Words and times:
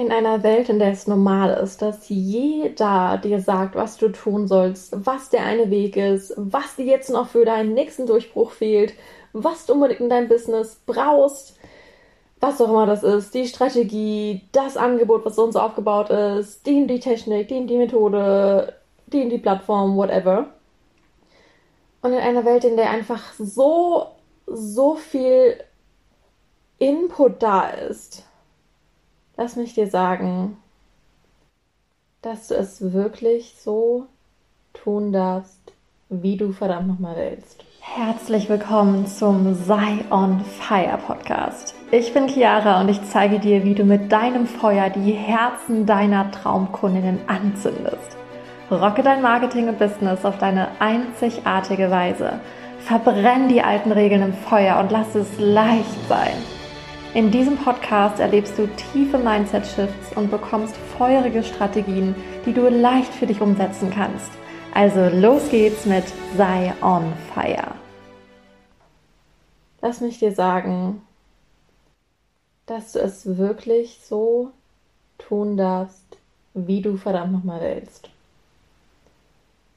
In 0.00 0.12
einer 0.12 0.42
Welt, 0.42 0.70
in 0.70 0.78
der 0.78 0.92
es 0.92 1.06
normal 1.06 1.52
ist, 1.62 1.82
dass 1.82 2.08
jeder 2.08 3.20
dir 3.22 3.38
sagt, 3.38 3.74
was 3.74 3.98
du 3.98 4.08
tun 4.08 4.48
sollst, 4.48 4.94
was 5.04 5.28
der 5.28 5.44
eine 5.44 5.68
Weg 5.68 5.94
ist, 5.98 6.32
was 6.38 6.76
dir 6.76 6.86
jetzt 6.86 7.10
noch 7.10 7.28
für 7.28 7.44
deinen 7.44 7.74
nächsten 7.74 8.06
Durchbruch 8.06 8.52
fehlt, 8.52 8.94
was 9.34 9.66
du 9.66 9.74
unbedingt 9.74 10.00
in 10.00 10.08
deinem 10.08 10.28
Business 10.28 10.80
brauchst, 10.86 11.58
was 12.40 12.62
auch 12.62 12.70
immer 12.70 12.86
das 12.86 13.02
ist, 13.02 13.34
die 13.34 13.46
Strategie, 13.46 14.40
das 14.52 14.78
Angebot, 14.78 15.26
was 15.26 15.36
so 15.36 15.44
und 15.44 15.52
so 15.52 15.60
aufgebaut 15.60 16.08
ist, 16.08 16.66
die 16.66 16.86
die 16.86 16.98
Technik, 16.98 17.48
die 17.48 17.66
die 17.66 17.76
Methode, 17.76 18.72
die 19.08 19.28
die 19.28 19.36
Plattform, 19.36 19.98
whatever. 19.98 20.46
Und 22.00 22.14
in 22.14 22.20
einer 22.20 22.46
Welt, 22.46 22.64
in 22.64 22.78
der 22.78 22.88
einfach 22.88 23.34
so, 23.38 24.06
so 24.46 24.94
viel 24.94 25.62
Input 26.78 27.42
da 27.42 27.68
ist, 27.68 28.24
lass 29.40 29.56
mich 29.56 29.72
dir 29.72 29.86
sagen, 29.86 30.58
dass 32.20 32.48
du 32.48 32.54
es 32.56 32.92
wirklich 32.92 33.54
so 33.58 34.04
tun 34.74 35.12
darfst, 35.12 35.72
wie 36.10 36.36
du 36.36 36.52
verdammt 36.52 36.88
nochmal 36.88 37.16
willst. 37.16 37.64
Herzlich 37.80 38.50
willkommen 38.50 39.06
zum 39.06 39.54
Sei 39.54 40.04
on 40.10 40.44
Fire 40.44 40.98
Podcast. 41.06 41.74
Ich 41.90 42.12
bin 42.12 42.28
Chiara 42.28 42.82
und 42.82 42.90
ich 42.90 43.02
zeige 43.08 43.38
dir, 43.38 43.64
wie 43.64 43.74
du 43.74 43.84
mit 43.84 44.12
deinem 44.12 44.46
Feuer 44.46 44.90
die 44.90 45.12
Herzen 45.12 45.86
deiner 45.86 46.30
Traumkundinnen 46.30 47.20
anzündest. 47.26 48.18
Rocke 48.70 49.02
dein 49.02 49.22
Marketing 49.22 49.70
und 49.70 49.78
Business 49.78 50.26
auf 50.26 50.36
deine 50.36 50.68
einzigartige 50.80 51.90
Weise. 51.90 52.40
Verbrenn 52.80 53.48
die 53.48 53.62
alten 53.62 53.90
Regeln 53.90 54.20
im 54.20 54.34
Feuer 54.34 54.78
und 54.80 54.92
lass 54.92 55.14
es 55.14 55.38
leicht 55.38 56.08
sein. 56.10 56.36
In 57.12 57.32
diesem 57.32 57.56
Podcast 57.56 58.20
erlebst 58.20 58.56
du 58.56 58.68
tiefe 58.68 59.18
Mindset-Shifts 59.18 60.16
und 60.16 60.30
bekommst 60.30 60.76
feurige 60.96 61.42
Strategien, 61.42 62.14
die 62.46 62.52
du 62.52 62.68
leicht 62.68 63.12
für 63.12 63.26
dich 63.26 63.40
umsetzen 63.40 63.90
kannst. 63.90 64.30
Also 64.74 65.08
los 65.16 65.50
geht's 65.50 65.86
mit 65.86 66.04
Sei 66.36 66.72
on 66.80 67.12
Fire. 67.34 67.74
Lass 69.82 70.00
mich 70.00 70.20
dir 70.20 70.32
sagen, 70.32 71.02
dass 72.66 72.92
du 72.92 73.00
es 73.00 73.36
wirklich 73.36 73.98
so 74.04 74.52
tun 75.18 75.56
darfst, 75.56 76.16
wie 76.54 76.80
du 76.80 76.96
verdammt 76.96 77.32
nochmal 77.32 77.60
willst. 77.60 78.08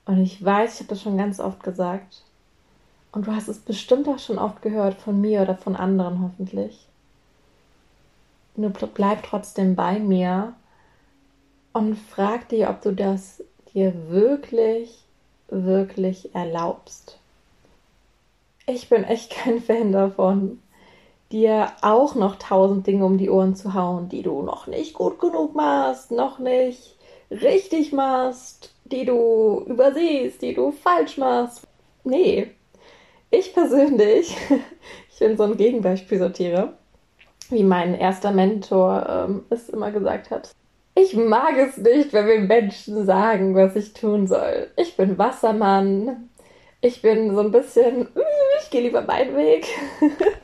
Und 0.05 0.21
ich 0.21 0.45
weiß, 0.45 0.75
ich 0.75 0.79
habe 0.81 0.89
das 0.89 1.01
schon 1.01 1.17
ganz 1.17 1.39
oft 1.39 1.63
gesagt. 1.63 2.21
Und 3.11 3.25
du 3.25 3.35
hast 3.35 3.47
es 3.47 3.57
bestimmt 3.57 4.07
auch 4.07 4.19
schon 4.19 4.37
oft 4.37 4.61
gehört 4.61 5.01
von 5.01 5.19
mir 5.19 5.41
oder 5.41 5.55
von 5.55 5.75
anderen 5.75 6.21
hoffentlich. 6.21 6.87
Nur 8.55 8.69
bleib 8.69 9.23
trotzdem 9.23 9.75
bei 9.75 9.99
mir 9.99 10.53
und 11.73 11.95
frag 11.95 12.49
dich, 12.49 12.67
ob 12.67 12.81
du 12.81 12.91
das 12.91 13.43
dir 13.73 13.93
wirklich, 14.09 15.03
wirklich 15.47 16.35
erlaubst. 16.35 17.17
Ich 18.67 18.89
bin 18.89 19.03
echt 19.03 19.31
kein 19.31 19.59
Fan 19.59 19.91
davon, 19.91 20.61
dir 21.31 21.71
auch 21.81 22.13
noch 22.13 22.35
tausend 22.35 22.85
Dinge 22.85 23.05
um 23.05 23.17
die 23.17 23.29
Ohren 23.29 23.55
zu 23.55 23.73
hauen, 23.73 24.07
die 24.07 24.21
du 24.21 24.43
noch 24.43 24.67
nicht 24.67 24.93
gut 24.93 25.19
genug 25.19 25.55
machst, 25.55 26.11
noch 26.11 26.37
nicht 26.37 26.95
richtig 27.31 27.91
machst, 27.91 28.71
die 28.85 29.03
du 29.05 29.63
übersiehst, 29.65 30.43
die 30.43 30.53
du 30.53 30.71
falsch 30.71 31.17
machst. 31.17 31.67
Nee, 32.03 32.51
ich 33.31 33.51
persönlich, 33.51 34.37
ich 35.11 35.19
bin 35.19 35.37
so 35.37 35.43
ein 35.43 35.57
Gegenbeispiel 35.57 36.19
sortiere 36.19 36.73
wie 37.53 37.63
mein 37.63 37.93
erster 37.93 38.31
Mentor 38.31 39.05
ähm, 39.09 39.45
es 39.49 39.69
immer 39.69 39.91
gesagt 39.91 40.31
hat. 40.31 40.51
Ich 40.95 41.15
mag 41.15 41.57
es 41.57 41.77
nicht, 41.77 42.13
wenn 42.13 42.25
mir 42.25 42.39
Menschen 42.39 43.05
sagen, 43.05 43.55
was 43.55 43.75
ich 43.75 43.93
tun 43.93 44.27
soll. 44.27 44.67
Ich 44.75 44.95
bin 44.95 45.17
Wassermann. 45.17 46.29
Ich 46.81 47.01
bin 47.01 47.33
so 47.33 47.39
ein 47.39 47.51
bisschen, 47.51 48.09
ich 48.61 48.69
gehe 48.69 48.81
lieber 48.81 49.01
meinen 49.01 49.35
Weg. 49.35 49.65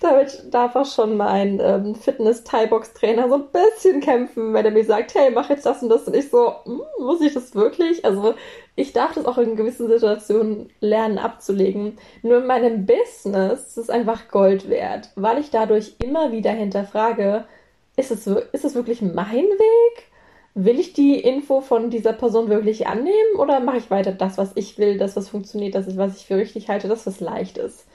Damit 0.00 0.44
darf 0.50 0.76
auch 0.76 0.86
schon 0.86 1.18
mein 1.18 1.60
ähm, 1.60 1.94
Fitness-Thai-Box-Trainer 1.94 3.28
so 3.28 3.34
ein 3.34 3.48
bisschen 3.52 4.00
kämpfen, 4.00 4.54
wenn 4.54 4.64
er 4.64 4.70
mir 4.70 4.84
sagt, 4.84 5.14
hey, 5.14 5.30
mach 5.30 5.50
jetzt 5.50 5.66
das 5.66 5.82
und 5.82 5.90
das. 5.90 6.06
Und 6.06 6.16
ich 6.16 6.30
so, 6.30 6.54
hm, 6.64 6.80
muss 6.98 7.20
ich 7.20 7.34
das 7.34 7.54
wirklich? 7.54 8.02
Also 8.02 8.34
ich 8.76 8.94
darf 8.94 9.12
das 9.12 9.26
auch 9.26 9.36
in 9.36 9.56
gewissen 9.56 9.88
Situationen 9.88 10.70
lernen 10.80 11.18
abzulegen. 11.18 11.98
Nur 12.22 12.38
in 12.38 12.46
meinem 12.46 12.86
Business 12.86 13.66
ist 13.66 13.76
es 13.76 13.90
einfach 13.90 14.28
Gold 14.28 14.70
wert, 14.70 15.10
weil 15.16 15.38
ich 15.38 15.50
dadurch 15.50 15.96
immer 16.02 16.32
wieder 16.32 16.52
hinterfrage, 16.52 17.44
ist 17.96 18.10
es, 18.10 18.26
ist 18.26 18.64
es 18.64 18.74
wirklich 18.74 19.02
mein 19.02 19.44
Weg? 19.44 20.04
Will 20.54 20.80
ich 20.80 20.94
die 20.94 21.20
Info 21.20 21.60
von 21.60 21.90
dieser 21.90 22.14
Person 22.14 22.48
wirklich 22.48 22.86
annehmen 22.86 23.36
oder 23.36 23.60
mache 23.60 23.76
ich 23.76 23.90
weiter 23.90 24.12
das, 24.12 24.38
was 24.38 24.52
ich 24.54 24.78
will, 24.78 24.96
das, 24.96 25.14
was 25.14 25.28
funktioniert, 25.28 25.74
das, 25.74 25.96
was 25.98 26.16
ich 26.16 26.26
für 26.26 26.36
richtig 26.36 26.68
halte, 26.68 26.88
das, 26.88 27.06
was 27.06 27.20
leicht 27.20 27.58
ist? 27.58 27.86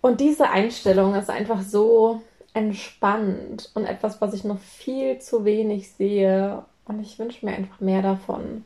Und 0.00 0.20
diese 0.20 0.50
Einstellung 0.50 1.14
ist 1.14 1.30
einfach 1.30 1.62
so 1.62 2.22
entspannt 2.54 3.70
und 3.74 3.84
etwas, 3.84 4.20
was 4.20 4.34
ich 4.34 4.44
noch 4.44 4.58
viel 4.58 5.18
zu 5.18 5.44
wenig 5.44 5.90
sehe. 5.92 6.64
Und 6.86 7.00
ich 7.00 7.18
wünsche 7.18 7.44
mir 7.44 7.52
einfach 7.52 7.80
mehr 7.80 8.02
davon. 8.02 8.64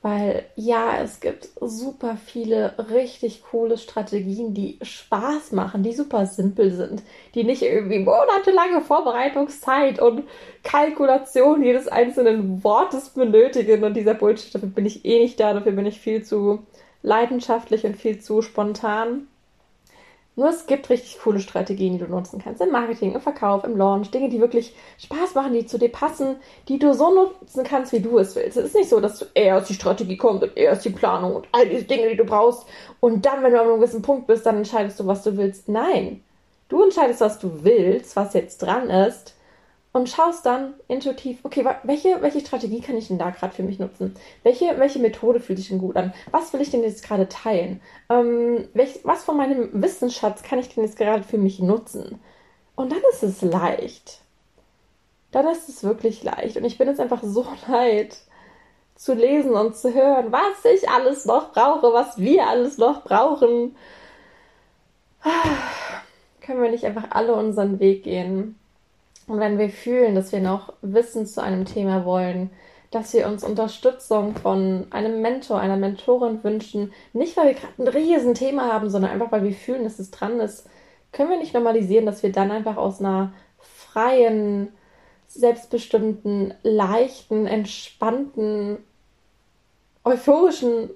Weil 0.00 0.44
ja, 0.54 1.02
es 1.02 1.18
gibt 1.18 1.48
super 1.60 2.16
viele 2.24 2.74
richtig 2.90 3.42
coole 3.50 3.76
Strategien, 3.78 4.54
die 4.54 4.78
Spaß 4.80 5.50
machen, 5.52 5.82
die 5.82 5.92
super 5.92 6.24
simpel 6.26 6.70
sind, 6.70 7.02
die 7.34 7.42
nicht 7.42 7.62
irgendwie 7.62 7.98
monatelange 7.98 8.80
Vorbereitungszeit 8.80 10.00
und 10.00 10.22
Kalkulation 10.62 11.64
jedes 11.64 11.88
einzelnen 11.88 12.62
Wortes 12.62 13.10
benötigen. 13.10 13.82
Und 13.82 13.94
dieser 13.94 14.14
Bullshit, 14.14 14.54
dafür 14.54 14.68
bin 14.68 14.86
ich 14.86 15.04
eh 15.04 15.18
nicht 15.18 15.40
da, 15.40 15.52
dafür 15.52 15.72
bin 15.72 15.86
ich 15.86 15.98
viel 15.98 16.22
zu 16.22 16.60
leidenschaftlich 17.02 17.84
und 17.84 17.96
viel 17.96 18.20
zu 18.20 18.40
spontan. 18.40 19.26
Nur 20.38 20.50
es 20.50 20.66
gibt 20.66 20.88
richtig 20.88 21.18
coole 21.18 21.40
Strategien, 21.40 21.94
die 21.94 21.98
du 21.98 22.08
nutzen 22.08 22.40
kannst. 22.40 22.60
Im 22.60 22.70
Marketing, 22.70 23.12
im 23.12 23.20
Verkauf, 23.20 23.64
im 23.64 23.76
Launch. 23.76 24.12
Dinge, 24.12 24.28
die 24.28 24.40
wirklich 24.40 24.72
Spaß 24.98 25.34
machen, 25.34 25.52
die 25.52 25.66
zu 25.66 25.78
dir 25.78 25.88
passen, 25.88 26.36
die 26.68 26.78
du 26.78 26.94
so 26.94 27.12
nutzen 27.12 27.64
kannst, 27.64 27.92
wie 27.92 27.98
du 27.98 28.20
es 28.20 28.36
willst. 28.36 28.56
Es 28.56 28.66
ist 28.66 28.76
nicht 28.76 28.88
so, 28.88 29.00
dass 29.00 29.18
du 29.18 29.26
erst 29.34 29.68
die 29.68 29.74
Strategie 29.74 30.16
kommt 30.16 30.44
und 30.44 30.56
erst 30.56 30.84
die 30.84 30.90
Planung 30.90 31.34
und 31.34 31.48
all 31.50 31.68
diese 31.68 31.82
Dinge, 31.82 32.08
die 32.08 32.16
du 32.16 32.24
brauchst. 32.24 32.68
Und 33.00 33.26
dann, 33.26 33.42
wenn 33.42 33.50
du 33.50 33.60
an 33.60 33.66
einem 33.66 33.80
gewissen 33.80 34.00
Punkt 34.00 34.28
bist, 34.28 34.46
dann 34.46 34.58
entscheidest 34.58 35.00
du, 35.00 35.08
was 35.08 35.24
du 35.24 35.36
willst. 35.36 35.68
Nein. 35.68 36.22
Du 36.68 36.84
entscheidest, 36.84 37.20
was 37.20 37.40
du 37.40 37.64
willst, 37.64 38.14
was 38.14 38.32
jetzt 38.32 38.58
dran 38.58 38.90
ist 38.90 39.34
und 39.98 40.08
schaust 40.08 40.46
dann 40.46 40.74
intuitiv, 40.86 41.40
okay, 41.42 41.66
welche, 41.82 42.22
welche 42.22 42.38
Strategie 42.38 42.80
kann 42.80 42.96
ich 42.96 43.08
denn 43.08 43.18
da 43.18 43.30
gerade 43.30 43.52
für 43.52 43.64
mich 43.64 43.80
nutzen? 43.80 44.14
Welche, 44.44 44.78
welche 44.78 45.00
Methode 45.00 45.40
fühlt 45.40 45.58
sich 45.58 45.70
denn 45.70 45.80
gut 45.80 45.96
an? 45.96 46.14
Was 46.30 46.52
will 46.52 46.60
ich 46.60 46.70
denn 46.70 46.84
jetzt 46.84 47.02
gerade 47.02 47.28
teilen? 47.28 47.80
Ähm, 48.08 48.68
welch, 48.74 49.00
was 49.02 49.24
von 49.24 49.36
meinem 49.36 49.82
Wissensschatz 49.82 50.44
kann 50.44 50.60
ich 50.60 50.72
denn 50.72 50.84
jetzt 50.84 50.96
gerade 50.96 51.24
für 51.24 51.36
mich 51.36 51.58
nutzen? 51.58 52.20
Und 52.76 52.92
dann 52.92 53.00
ist 53.10 53.24
es 53.24 53.42
leicht. 53.42 54.20
Dann 55.32 55.48
ist 55.48 55.68
es 55.68 55.82
wirklich 55.82 56.22
leicht. 56.22 56.56
Und 56.56 56.64
ich 56.64 56.78
bin 56.78 56.86
jetzt 56.86 57.00
einfach 57.00 57.24
so 57.24 57.44
leid 57.68 58.16
zu 58.94 59.14
lesen 59.14 59.54
und 59.54 59.76
zu 59.76 59.92
hören, 59.92 60.30
was 60.30 60.64
ich 60.64 60.88
alles 60.88 61.24
noch 61.24 61.50
brauche, 61.50 61.92
was 61.92 62.18
wir 62.18 62.46
alles 62.46 62.78
noch 62.78 63.02
brauchen. 63.02 63.74
Können 66.40 66.62
wir 66.62 66.70
nicht 66.70 66.84
einfach 66.84 67.10
alle 67.10 67.34
unseren 67.34 67.80
Weg 67.80 68.04
gehen? 68.04 68.54
Und 69.28 69.40
wenn 69.40 69.58
wir 69.58 69.68
fühlen, 69.68 70.14
dass 70.14 70.32
wir 70.32 70.40
noch 70.40 70.72
Wissen 70.80 71.26
zu 71.26 71.42
einem 71.42 71.66
Thema 71.66 72.06
wollen, 72.06 72.50
dass 72.90 73.12
wir 73.12 73.26
uns 73.26 73.44
Unterstützung 73.44 74.34
von 74.34 74.86
einem 74.90 75.20
Mentor, 75.20 75.60
einer 75.60 75.76
Mentorin 75.76 76.42
wünschen, 76.42 76.92
nicht 77.12 77.36
weil 77.36 77.48
wir 77.48 77.54
gerade 77.54 77.74
ein 77.78 77.88
Riesenthema 77.88 78.72
haben, 78.72 78.88
sondern 78.88 79.10
einfach 79.10 79.30
weil 79.30 79.44
wir 79.44 79.52
fühlen, 79.52 79.84
dass 79.84 79.98
es 79.98 80.10
dran 80.10 80.40
ist, 80.40 80.66
können 81.12 81.28
wir 81.28 81.38
nicht 81.38 81.52
normalisieren, 81.52 82.06
dass 82.06 82.22
wir 82.22 82.32
dann 82.32 82.50
einfach 82.50 82.78
aus 82.78 83.00
einer 83.00 83.32
freien, 83.58 84.68
selbstbestimmten, 85.26 86.54
leichten, 86.62 87.46
entspannten, 87.46 88.78
euphorischen 90.04 90.88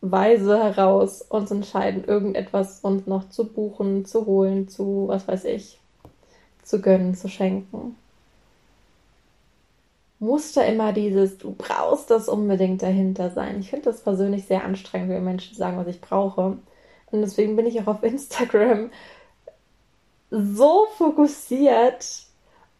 Weise 0.00 0.62
heraus 0.62 1.20
uns 1.20 1.50
entscheiden, 1.50 2.04
irgendetwas 2.04 2.80
uns 2.80 3.06
noch 3.06 3.28
zu 3.28 3.52
buchen, 3.52 4.06
zu 4.06 4.24
holen, 4.24 4.68
zu 4.68 5.08
was 5.08 5.28
weiß 5.28 5.44
ich 5.44 5.77
zu 6.68 6.82
gönnen, 6.82 7.14
zu 7.14 7.28
schenken. 7.28 7.96
Muss 10.18 10.52
da 10.52 10.62
immer 10.62 10.92
dieses, 10.92 11.38
du 11.38 11.54
brauchst 11.56 12.10
das 12.10 12.28
unbedingt 12.28 12.82
dahinter 12.82 13.30
sein. 13.30 13.60
Ich 13.60 13.70
finde 13.70 13.86
das 13.86 14.02
persönlich 14.02 14.44
sehr 14.44 14.64
anstrengend, 14.64 15.08
wenn 15.10 15.24
Menschen 15.24 15.56
sagen, 15.56 15.78
was 15.78 15.86
ich 15.86 16.02
brauche. 16.02 16.58
Und 17.10 17.20
deswegen 17.22 17.56
bin 17.56 17.66
ich 17.66 17.80
auch 17.80 17.86
auf 17.86 18.02
Instagram 18.02 18.90
so 20.30 20.86
fokussiert 20.98 22.24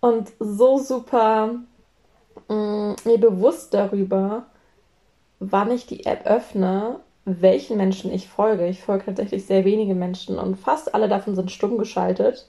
und 0.00 0.32
so 0.38 0.78
super 0.78 1.54
mh, 2.48 2.54
mm, 2.54 2.96
mir 3.06 3.18
bewusst 3.18 3.72
darüber, 3.72 4.44
wann 5.38 5.70
ich 5.70 5.86
die 5.86 6.04
App 6.04 6.26
öffne, 6.26 7.00
welchen 7.24 7.78
Menschen 7.78 8.12
ich 8.12 8.28
folge. 8.28 8.66
Ich 8.66 8.82
folge 8.82 9.06
tatsächlich 9.06 9.46
sehr 9.46 9.64
wenige 9.64 9.94
Menschen 9.94 10.38
und 10.38 10.56
fast 10.56 10.94
alle 10.94 11.08
davon 11.08 11.36
sind 11.36 11.50
stumm 11.50 11.78
geschaltet 11.78 12.46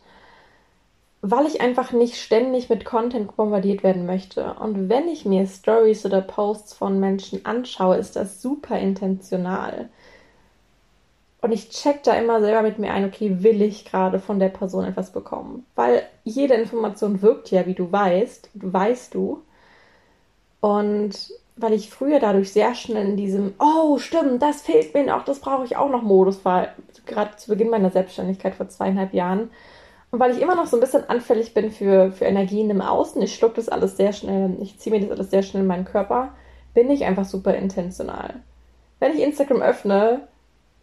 weil 1.22 1.46
ich 1.46 1.62
einfach 1.62 1.92
nicht 1.92 2.16
ständig 2.16 2.70
mit 2.70 2.86
Content 2.86 3.36
bombardiert 3.36 3.84
werden 3.84 4.06
möchte. 4.06 4.54
Und 4.54 4.88
wenn 4.90 5.08
ich 5.08 5.26
mir 5.26 5.46
Stories 5.46 6.06
oder 6.06 6.22
Posts 6.22 6.74
von 6.74 7.00
Menschen 7.00 7.46
anschaue, 7.46 7.98
ist 7.98 8.16
das 8.16 8.42
super 8.42 8.80
intentional. 8.80 9.90
Und 11.42 11.52
ich 11.52 11.70
check 11.70 12.04
da 12.04 12.14
immer 12.14 12.42
selber 12.42 12.64
mit 12.64 12.80
mir 12.80 12.92
ein, 12.92 13.06
okay, 13.06 13.44
will 13.44 13.62
ich 13.62 13.86
gerade 13.86 14.20
von 14.20 14.40
der 14.40 14.50
Person 14.50 14.86
etwas 14.86 15.12
bekommen? 15.12 15.66
Weil 15.76 16.04
jede 16.24 16.54
Information 16.54 17.22
wirkt 17.22 17.52
ja, 17.52 17.66
wie 17.66 17.76
du 17.76 17.92
weißt, 17.92 18.50
weißt 18.54 19.14
du. 19.14 19.42
Und 20.62 21.32
weil 21.56 21.74
ich 21.74 21.90
früher 21.90 22.20
dadurch 22.20 22.52
sehr 22.54 22.76
schnell 22.76 23.10
in 23.10 23.18
diesem, 23.18 23.54
oh, 23.60 23.98
stimmt, 23.98 24.42
das 24.42 24.62
fehlt 24.62 24.94
mir 24.94 25.06
noch, 25.06 25.26
das 25.26 25.40
brauche 25.40 25.66
ich 25.66 25.76
auch 25.76 25.90
noch 25.90 26.04
Modus 26.04 26.44
war, 26.46 26.70
gerade 27.06 27.36
zu 27.38 27.50
Beginn 27.50 27.70
meiner 27.70 27.90
Selbstständigkeit 27.90 28.56
vor 28.56 28.70
zweieinhalb 28.70 29.14
Jahren. 29.14 29.50
Und 30.12 30.20
weil 30.20 30.32
ich 30.32 30.42
immer 30.42 30.56
noch 30.56 30.66
so 30.66 30.78
ein 30.78 30.80
bisschen 30.80 31.08
anfällig 31.08 31.54
bin 31.54 31.72
für, 31.72 32.12
für 32.12 32.26
Energien 32.26 32.70
im 32.70 32.82
Außen, 32.82 33.22
ich 33.22 33.36
schluck 33.36 33.56
das 33.56 33.70
alles 33.70 33.96
sehr 33.96 34.12
schnell, 34.12 34.58
ich 34.60 34.80
ziehe 34.80 34.96
mir 34.96 35.02
das 35.02 35.12
alles 35.12 35.30
sehr 35.30 35.44
schnell 35.44 35.62
in 35.62 35.68
meinen 35.68 35.86
Körper, 35.86 36.34
bin 36.74 36.90
ich 36.90 37.06
einfach 37.06 37.26
super 37.26 37.54
intentional. 37.54 38.36
Wenn 39.00 39.14
ich 39.14 39.22
Instagram 39.22 39.62
öffne, 39.62 40.28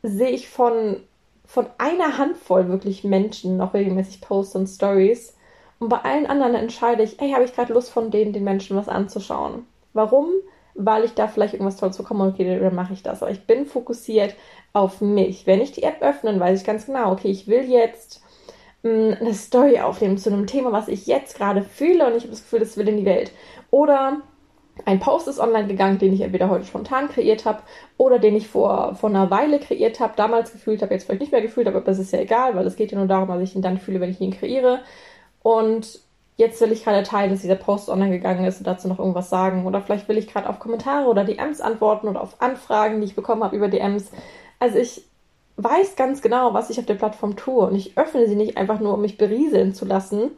sehe 0.03 0.31
ich 0.31 0.49
von, 0.49 1.01
von 1.45 1.67
einer 1.79 2.19
Handvoll 2.19 2.69
wirklich 2.69 3.05
Menschen 3.05 3.57
noch 3.57 3.75
regelmäßig 3.75 4.21
Posts 4.21 4.57
und 4.57 4.67
Stories. 4.69 5.35
Und 5.79 5.89
bei 5.89 5.99
allen 5.99 6.27
anderen 6.27 6.55
entscheide 6.55 7.03
ich, 7.03 7.17
hey, 7.19 7.33
habe 7.33 7.45
ich 7.45 7.55
gerade 7.55 7.73
Lust 7.73 7.91
von 7.91 8.11
denen, 8.11 8.33
den 8.33 8.45
Menschen 8.45 8.77
was 8.77 8.89
anzuschauen. 8.89 9.67
Warum? 9.93 10.29
Weil 10.75 11.05
ich 11.05 11.15
da 11.15 11.27
vielleicht 11.27 11.55
irgendwas 11.55 11.77
Tolles 11.77 11.97
bekomme, 11.97 12.27
okay, 12.27 12.59
dann 12.59 12.75
mache 12.75 12.93
ich 12.93 13.03
das. 13.03 13.23
Aber 13.23 13.33
ich 13.33 13.47
bin 13.47 13.67
fokussiert 13.67 14.35
auf 14.73 15.01
mich. 15.01 15.47
Wenn 15.47 15.61
ich 15.61 15.73
die 15.73 15.83
App 15.83 16.01
öffne, 16.01 16.39
weiß 16.39 16.61
ich 16.61 16.67
ganz 16.67 16.87
genau, 16.87 17.13
okay, 17.13 17.29
ich 17.29 17.49
will 17.49 17.65
jetzt 17.65 18.23
mh, 18.87 19.17
eine 19.21 19.35
Story 19.35 19.81
aufnehmen 19.81 20.19
zu 20.19 20.33
einem 20.33 20.47
Thema, 20.47 20.73
was 20.73 20.89
ich 20.89 21.07
jetzt 21.07 21.37
gerade 21.37 21.63
fühle 21.63 22.07
und 22.07 22.17
ich 22.17 22.23
habe 22.23 22.31
das 22.33 22.43
Gefühl, 22.43 22.61
das 22.61 22.77
will 22.77 22.89
in 22.89 22.97
die 22.97 23.05
Welt. 23.05 23.33
Oder 23.71 24.23
ein 24.85 25.01
Post 25.01 25.27
ist 25.29 25.41
online 25.41 25.67
gegangen, 25.67 25.99
den 25.99 26.13
ich 26.13 26.21
entweder 26.21 26.51
heute 26.51 26.67
spontan 26.67 27.09
kreiert 27.09 27.45
habe 27.47 27.63
oder 27.97 28.19
den 28.19 28.37
ich 28.37 28.49
vor, 28.49 28.95
vor 28.95 29.09
einer 29.09 29.31
Weile 29.31 29.59
kreiert 29.59 30.01
habe, 30.01 30.13
damals 30.17 30.53
gefühlt 30.53 30.83
habe, 30.83 30.93
jetzt 30.93 31.05
vielleicht 31.05 31.23
nicht 31.23 31.33
mehr 31.33 31.41
gefühlt 31.41 31.67
habe, 31.67 31.79
aber 31.79 31.87
das 31.87 31.99
ist 31.99 32.13
ja 32.13 32.21
egal, 32.21 32.55
weil 32.55 32.67
es 32.67 32.77
geht 32.77 32.93
ja 32.93 32.99
nur 32.99 33.07
darum, 33.07 33.29
was 33.29 33.41
ich 33.41 33.57
ihn 33.57 33.63
dann 33.63 33.79
fühle, 33.79 34.01
wenn 34.01 34.11
ich 34.11 34.21
ihn 34.21 34.33
kreiere. 34.33 34.81
Und 35.43 36.01
jetzt 36.37 36.61
will 36.61 36.73
ich 36.73 36.85
gerade 36.85 37.03
teilen, 37.03 37.31
dass 37.31 37.41
dieser 37.41 37.55
Post 37.55 37.89
online 37.89 38.11
gegangen 38.11 38.45
ist 38.45 38.59
und 38.59 38.67
dazu 38.67 38.89
noch 38.89 38.99
irgendwas 38.99 39.31
sagen. 39.31 39.67
Oder 39.67 39.81
vielleicht 39.81 40.09
will 40.09 40.19
ich 40.19 40.29
gerade 40.29 40.49
auf 40.49 40.59
Kommentare 40.59 41.09
oder 41.09 41.25
DMs 41.25 41.61
antworten 41.61 42.09
oder 42.09 42.21
auf 42.21 42.43
Anfragen, 42.43 43.01
die 43.01 43.07
ich 43.07 43.17
bekommen 43.17 43.43
habe 43.43 43.57
über 43.57 43.69
DMs. 43.69 44.11
Also 44.59 44.79
ich 44.79 45.05
weiß 45.57 45.97
ganz 45.97 46.23
genau, 46.23 46.55
was 46.55 46.71
ich 46.71 46.79
auf 46.79 46.87
der 46.87 46.95
Plattform 46.95 47.37
tue 47.37 47.67
und 47.67 47.75
ich 47.75 47.97
öffne 47.97 48.29
sie 48.29 48.37
nicht 48.37 48.57
einfach 48.57 48.81
nur, 48.81 48.95
um 48.95 49.01
mich 49.01 49.17
berieseln 49.17 49.75
zu 49.75 49.85
lassen, 49.85 50.33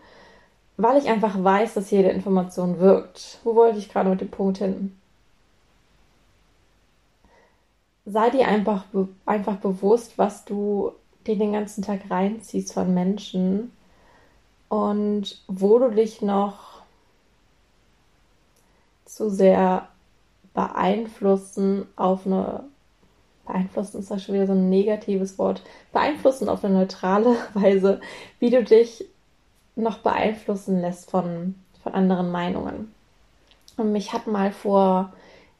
weil 0.76 0.98
ich 0.98 1.08
einfach 1.08 1.42
weiß, 1.42 1.74
dass 1.74 1.90
jede 1.90 2.10
Information 2.10 2.78
wirkt. 2.78 3.38
Wo 3.44 3.54
wollte 3.54 3.78
ich 3.78 3.88
gerade 3.88 4.10
mit 4.10 4.20
dem 4.20 4.30
Punkt 4.30 4.58
hin? 4.58 4.96
Sei 8.06 8.30
dir 8.30 8.48
einfach, 8.48 8.84
einfach 9.26 9.56
bewusst, 9.56 10.16
was 10.16 10.44
du 10.44 10.92
dir 11.26 11.36
den 11.36 11.52
ganzen 11.52 11.82
Tag 11.82 12.02
reinziehst 12.08 12.72
von 12.72 12.94
Menschen 12.94 13.72
und 14.68 15.42
wo 15.48 15.78
du 15.78 15.90
dich 15.90 16.22
noch 16.22 16.82
zu 19.04 19.30
sehr 19.30 19.88
beeinflussen 20.54 21.86
auf 21.96 22.24
eine 22.24 22.64
beeinflussen 23.48 23.98
ist 23.98 24.10
das 24.10 24.22
schon 24.22 24.34
wieder 24.34 24.46
so 24.46 24.52
ein 24.52 24.68
negatives 24.68 25.38
Wort, 25.38 25.62
beeinflussen 25.92 26.48
auf 26.48 26.64
eine 26.64 26.74
neutrale 26.74 27.36
Weise, 27.54 28.00
wie 28.38 28.50
du 28.50 28.62
dich 28.62 29.04
noch 29.74 29.98
beeinflussen 29.98 30.80
lässt 30.80 31.10
von, 31.10 31.54
von 31.82 31.94
anderen 31.94 32.30
Meinungen. 32.30 32.92
Und 33.76 33.92
mich 33.92 34.12
hat 34.12 34.26
mal 34.26 34.52
vor 34.52 35.12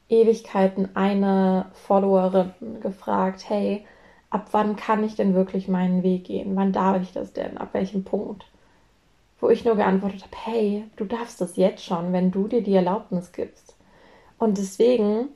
Ewigkeiten 0.09 0.95
eine 0.95 1.67
Followerin 1.73 2.53
gefragt, 2.81 3.47
hey, 3.47 3.85
ab 4.29 4.47
wann 4.51 4.75
kann 4.75 5.03
ich 5.03 5.15
denn 5.15 5.33
wirklich 5.33 5.67
meinen 5.67 6.03
Weg 6.03 6.25
gehen? 6.25 6.55
Wann 6.55 6.73
darf 6.73 7.01
ich 7.01 7.13
das 7.13 7.33
denn? 7.33 7.57
Ab 7.57 7.69
welchem 7.73 8.03
Punkt? 8.03 8.45
Wo 9.39 9.49
ich 9.49 9.63
nur 9.63 9.75
geantwortet 9.75 10.23
habe, 10.23 10.35
hey, 10.43 10.83
du 10.97 11.05
darfst 11.05 11.39
das 11.39 11.55
jetzt 11.55 11.83
schon, 11.83 12.11
wenn 12.11 12.31
du 12.31 12.47
dir 12.47 12.61
die 12.61 12.75
Erlaubnis 12.75 13.31
gibst. 13.31 13.75
Und 14.37 14.57
deswegen 14.57 15.29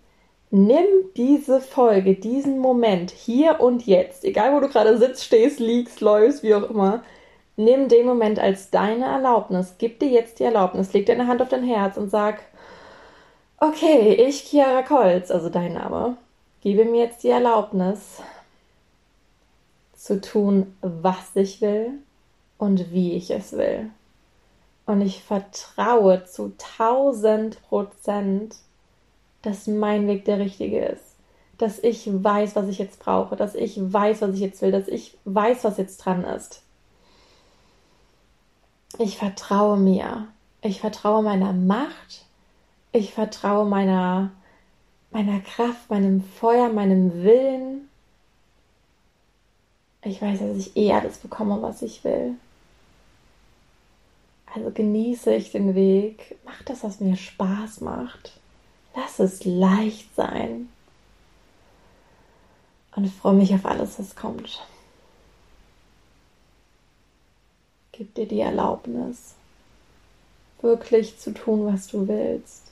nimm 0.53 0.85
diese 1.17 1.59
Folge, 1.59 2.15
diesen 2.15 2.59
Moment 2.59 3.11
hier 3.11 3.59
und 3.59 3.85
jetzt, 3.85 4.23
egal 4.23 4.53
wo 4.53 4.59
du 4.61 4.69
gerade 4.69 4.97
sitzt, 4.97 5.25
stehst, 5.25 5.59
liegst, 5.59 5.99
läufst, 5.99 6.43
wie 6.43 6.55
auch 6.55 6.69
immer, 6.69 7.03
Nimm 7.55 7.87
den 7.87 8.07
Moment 8.07 8.39
als 8.39 8.71
deine 8.71 9.05
Erlaubnis. 9.05 9.75
Gib 9.77 9.99
dir 9.99 10.09
jetzt 10.09 10.39
die 10.39 10.43
Erlaubnis. 10.43 10.93
Leg 10.93 11.05
deine 11.05 11.27
Hand 11.27 11.41
auf 11.41 11.49
dein 11.49 11.63
Herz 11.63 11.97
und 11.97 12.09
sag, 12.09 12.41
okay, 13.57 14.13
ich, 14.15 14.41
Chiara 14.41 14.81
Kolz, 14.81 15.29
also 15.29 15.49
dein 15.49 15.73
Name, 15.73 16.17
gebe 16.61 16.85
mir 16.85 17.03
jetzt 17.03 17.23
die 17.23 17.29
Erlaubnis 17.29 18.21
zu 19.95 20.19
tun, 20.19 20.75
was 20.81 21.35
ich 21.35 21.61
will 21.61 21.99
und 22.57 22.91
wie 22.91 23.13
ich 23.13 23.29
es 23.29 23.53
will. 23.53 23.91
Und 24.85 25.01
ich 25.01 25.23
vertraue 25.23 26.25
zu 26.25 26.53
1000 26.77 27.61
Prozent, 27.63 28.55
dass 29.43 29.67
mein 29.67 30.07
Weg 30.07 30.25
der 30.25 30.39
richtige 30.39 30.83
ist. 30.83 31.03
Dass 31.59 31.79
ich 31.79 32.09
weiß, 32.11 32.55
was 32.55 32.67
ich 32.67 32.79
jetzt 32.79 32.99
brauche, 32.99 33.35
dass 33.35 33.53
ich 33.53 33.77
weiß, 33.77 34.21
was 34.21 34.33
ich 34.33 34.39
jetzt 34.39 34.61
will, 34.61 34.71
dass 34.71 34.87
ich 34.87 35.15
weiß, 35.25 35.63
was 35.63 35.77
jetzt 35.77 35.97
dran 35.97 36.23
ist. 36.23 36.63
Ich 38.97 39.17
vertraue 39.17 39.77
mir. 39.77 40.27
Ich 40.61 40.79
vertraue 40.79 41.21
meiner 41.21 41.53
Macht. 41.53 42.25
Ich 42.91 43.13
vertraue 43.13 43.65
meiner, 43.65 44.31
meiner 45.11 45.39
Kraft, 45.41 45.89
meinem 45.89 46.23
Feuer, 46.23 46.69
meinem 46.69 47.23
Willen. 47.23 47.89
Ich 50.03 50.21
weiß, 50.21 50.39
dass 50.39 50.57
ich 50.57 50.75
eh 50.75 50.93
alles 50.93 51.17
bekomme, 51.17 51.61
was 51.61 51.81
ich 51.81 52.03
will. 52.03 52.35
Also 54.53 54.69
genieße 54.69 55.33
ich 55.33 55.51
den 55.51 55.75
Weg. 55.75 56.37
Mach 56.45 56.61
das, 56.63 56.83
was 56.83 56.99
mir 56.99 57.15
Spaß 57.15 57.81
macht. 57.81 58.39
Lass 58.95 59.19
es 59.19 59.43
leicht 59.45 60.13
sein. 60.15 60.69
Und 62.95 63.09
freue 63.09 63.33
mich 63.33 63.53
auf 63.53 63.65
alles, 63.65 63.97
was 63.97 64.15
kommt. 64.15 64.63
Gib 67.91 68.13
dir 68.15 68.27
die 68.27 68.39
Erlaubnis, 68.39 69.35
wirklich 70.61 71.19
zu 71.19 71.33
tun, 71.33 71.65
was 71.65 71.87
du 71.87 72.07
willst. 72.07 72.71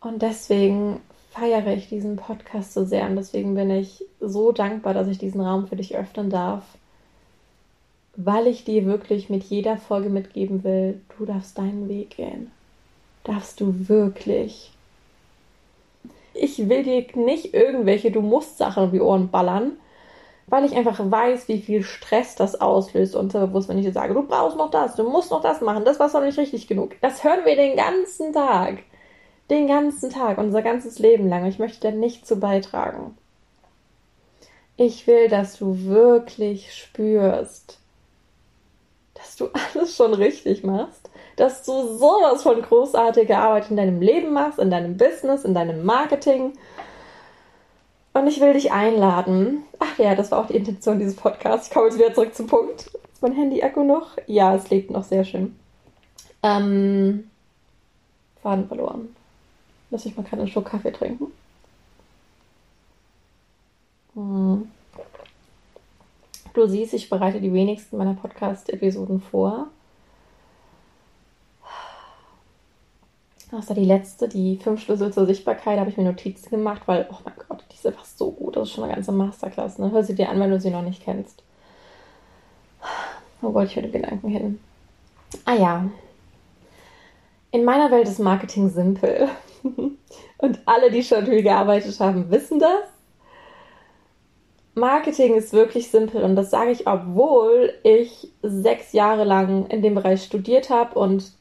Und 0.00 0.22
deswegen 0.22 1.00
feiere 1.30 1.74
ich 1.74 1.88
diesen 1.88 2.16
Podcast 2.16 2.72
so 2.72 2.84
sehr 2.84 3.06
und 3.06 3.16
deswegen 3.16 3.54
bin 3.54 3.70
ich 3.70 4.04
so 4.18 4.50
dankbar, 4.50 4.94
dass 4.94 5.08
ich 5.08 5.18
diesen 5.18 5.40
Raum 5.40 5.68
für 5.68 5.76
dich 5.76 5.96
öffnen 5.96 6.30
darf, 6.30 6.64
weil 8.24 8.46
ich 8.46 8.64
dir 8.64 8.84
wirklich 8.84 9.30
mit 9.30 9.44
jeder 9.44 9.78
Folge 9.78 10.10
mitgeben 10.10 10.62
will, 10.62 11.00
du 11.16 11.24
darfst 11.24 11.56
deinen 11.56 11.88
Weg 11.88 12.16
gehen. 12.16 12.50
Darfst 13.24 13.60
du 13.60 13.88
wirklich. 13.88 14.72
Ich 16.34 16.68
will 16.68 16.82
dir 16.82 17.06
nicht 17.14 17.54
irgendwelche 17.54 18.10
Du 18.10 18.20
musst 18.20 18.58
Sachen 18.58 18.84
auf 18.84 18.90
die 18.90 19.00
Ohren 19.00 19.30
ballern, 19.30 19.72
weil 20.46 20.64
ich 20.64 20.74
einfach 20.74 20.98
weiß, 20.98 21.48
wie 21.48 21.60
viel 21.60 21.82
Stress 21.82 22.34
das 22.34 22.60
auslöst 22.60 23.16
unterbewusst, 23.16 23.68
wenn 23.68 23.78
ich 23.78 23.86
dir 23.86 23.92
sage, 23.92 24.14
du 24.14 24.22
brauchst 24.22 24.56
noch 24.56 24.70
das, 24.70 24.96
du 24.96 25.08
musst 25.08 25.30
noch 25.30 25.42
das 25.42 25.60
machen, 25.60 25.84
das 25.84 25.98
war 25.98 26.12
noch 26.12 26.20
nicht 26.22 26.38
richtig 26.38 26.66
genug. 26.66 26.96
Das 27.00 27.24
hören 27.24 27.44
wir 27.44 27.56
den 27.56 27.76
ganzen 27.76 28.32
Tag. 28.32 28.78
Den 29.48 29.66
ganzen 29.66 30.10
Tag, 30.10 30.38
unser 30.38 30.62
ganzes 30.62 30.98
Leben 30.98 31.28
lang. 31.28 31.46
Ich 31.46 31.58
möchte 31.58 31.80
da 31.80 31.90
nicht 31.90 32.26
zu 32.26 32.36
beitragen. 32.38 33.16
Ich 34.76 35.06
will, 35.06 35.28
dass 35.28 35.58
du 35.58 35.84
wirklich 35.86 36.74
spürst, 36.74 37.79
dass 39.20 39.36
du 39.36 39.48
alles 39.52 39.94
schon 39.94 40.14
richtig 40.14 40.64
machst, 40.64 41.10
dass 41.36 41.62
du 41.62 41.96
sowas 41.98 42.42
von 42.42 42.60
großartiger 42.60 43.38
Arbeit 43.38 43.70
in 43.70 43.76
deinem 43.76 44.00
Leben 44.00 44.32
machst, 44.32 44.58
in 44.58 44.70
deinem 44.70 44.96
Business, 44.96 45.44
in 45.44 45.54
deinem 45.54 45.84
Marketing 45.84 46.52
und 48.12 48.26
ich 48.26 48.40
will 48.40 48.54
dich 48.54 48.72
einladen. 48.72 49.62
Ach 49.78 49.98
ja, 49.98 50.14
das 50.14 50.30
war 50.30 50.40
auch 50.40 50.46
die 50.46 50.56
Intention 50.56 50.98
dieses 50.98 51.16
Podcasts. 51.16 51.68
Ich 51.68 51.72
komme 51.72 51.86
jetzt 51.86 51.98
wieder 51.98 52.12
zurück 52.12 52.34
zum 52.34 52.46
Punkt. 52.46 52.86
Ist 52.86 53.22
mein 53.22 53.32
Handy-Akku 53.32 53.84
noch? 53.84 54.16
Ja, 54.26 54.54
es 54.54 54.68
lebt 54.70 54.90
noch 54.90 55.04
sehr 55.04 55.24
schön. 55.24 55.56
Ähm, 56.42 57.30
Faden 58.42 58.66
verloren. 58.66 59.14
Lass 59.90 60.06
ich 60.06 60.16
mal 60.16 60.22
gerade 60.22 60.42
einen 60.42 60.50
Schluck 60.50 60.66
Kaffee 60.66 60.92
trinken. 60.92 61.26
Hm. 64.14 64.70
Du 66.54 66.66
siehst, 66.66 66.94
ich 66.94 67.08
bereite 67.08 67.40
die 67.40 67.52
wenigsten 67.52 67.96
meiner 67.96 68.14
Podcast-Episoden 68.14 69.20
vor. 69.20 69.68
außer 73.52 73.74
die 73.74 73.84
letzte, 73.84 74.28
die 74.28 74.56
fünf 74.56 74.80
Schlüssel 74.80 75.12
zur 75.12 75.26
Sichtbarkeit, 75.26 75.78
habe 75.78 75.90
ich 75.90 75.96
mir 75.96 76.04
Notizen 76.04 76.50
gemacht, 76.50 76.82
weil, 76.86 77.08
oh 77.10 77.16
mein 77.24 77.34
Gott, 77.48 77.64
die 77.70 77.74
ist 77.74 77.86
einfach 77.86 78.04
so 78.04 78.30
gut. 78.30 78.56
Das 78.56 78.68
ist 78.68 78.74
schon 78.74 78.84
eine 78.84 78.94
ganze 78.94 79.12
Masterclass. 79.12 79.78
Ne? 79.78 79.90
Hör 79.90 80.04
sie 80.04 80.14
dir 80.14 80.28
an, 80.28 80.38
wenn 80.40 80.50
du 80.50 80.60
sie 80.60 80.70
noch 80.70 80.82
nicht 80.82 81.02
kennst. 81.02 81.42
Wo 83.40 83.52
wollte 83.54 83.70
ich 83.72 83.82
mit 83.82 83.92
Gedanken 83.92 84.28
hin? 84.28 84.60
Ah 85.44 85.54
ja. 85.54 85.90
In 87.52 87.64
meiner 87.64 87.90
Welt 87.90 88.08
ist 88.08 88.20
Marketing 88.20 88.68
simpel. 88.68 89.28
Und 90.38 90.60
alle, 90.66 90.90
die 90.90 91.02
schon 91.02 91.26
viel 91.26 91.42
gearbeitet 91.42 91.98
haben, 92.00 92.30
wissen 92.30 92.60
das. 92.60 92.84
Marketing 94.74 95.34
ist 95.34 95.52
wirklich 95.52 95.90
simpel 95.90 96.22
und 96.22 96.36
das 96.36 96.50
sage 96.50 96.70
ich, 96.70 96.86
obwohl 96.86 97.74
ich 97.82 98.30
sechs 98.42 98.92
Jahre 98.92 99.24
lang 99.24 99.66
in 99.66 99.82
dem 99.82 99.94
Bereich 99.94 100.22
studiert 100.22 100.70
habe 100.70 100.98
und 100.98 101.32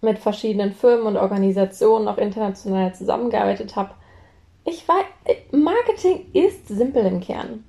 mit 0.00 0.18
verschiedenen 0.18 0.72
Firmen 0.72 1.06
und 1.06 1.16
Organisationen 1.16 2.08
auch 2.08 2.18
international 2.18 2.94
zusammengearbeitet 2.94 3.76
habe. 3.76 3.90
Ich 4.64 4.86
weiß, 4.86 5.04
Marketing 5.52 6.26
ist 6.32 6.68
simpel 6.68 7.04
im 7.06 7.20
Kern. 7.20 7.64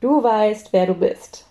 Du 0.00 0.22
weißt, 0.22 0.72
wer 0.72 0.86
du 0.86 0.94
bist. 0.94 1.46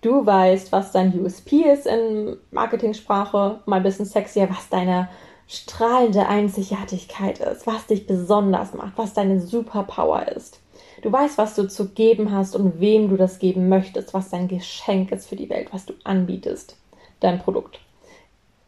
Du 0.00 0.24
weißt, 0.24 0.72
was 0.72 0.92
dein 0.92 1.20
USP 1.20 1.62
ist 1.62 1.86
in 1.86 2.36
Marketingsprache, 2.50 3.60
mal 3.66 3.76
ein 3.76 3.82
bisschen 3.82 4.06
sexier, 4.06 4.48
was 4.50 4.68
deine 4.68 5.08
strahlende 5.46 6.26
Einzigartigkeit 6.26 7.38
ist, 7.38 7.66
was 7.66 7.86
dich 7.86 8.06
besonders 8.06 8.72
macht, 8.74 8.96
was 8.96 9.12
deine 9.12 9.40
Superpower 9.40 10.26
ist. 10.28 10.61
Du 11.02 11.10
weißt, 11.10 11.36
was 11.36 11.56
du 11.56 11.68
zu 11.68 11.88
geben 11.88 12.30
hast 12.30 12.54
und 12.54 12.80
wem 12.80 13.10
du 13.10 13.16
das 13.16 13.40
geben 13.40 13.68
möchtest, 13.68 14.14
was 14.14 14.30
dein 14.30 14.46
Geschenk 14.46 15.10
ist 15.10 15.28
für 15.28 15.36
die 15.36 15.50
Welt, 15.50 15.68
was 15.72 15.84
du 15.84 15.94
anbietest, 16.04 16.76
dein 17.18 17.40
Produkt. 17.40 17.80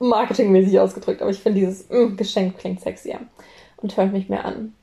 Marketingmäßig 0.01 0.81
ausgedrückt, 0.81 1.23
aber 1.23 1.31
ich 1.31 1.39
finde 1.39 1.61
dieses 1.61 1.89
mm, 1.89 2.17
Geschenk 2.17 2.59
klingt 2.59 2.81
sexier 2.81 3.21
und 3.77 3.97
hört 3.97 4.13
mich 4.13 4.29
mehr 4.29 4.45
an. 4.45 4.75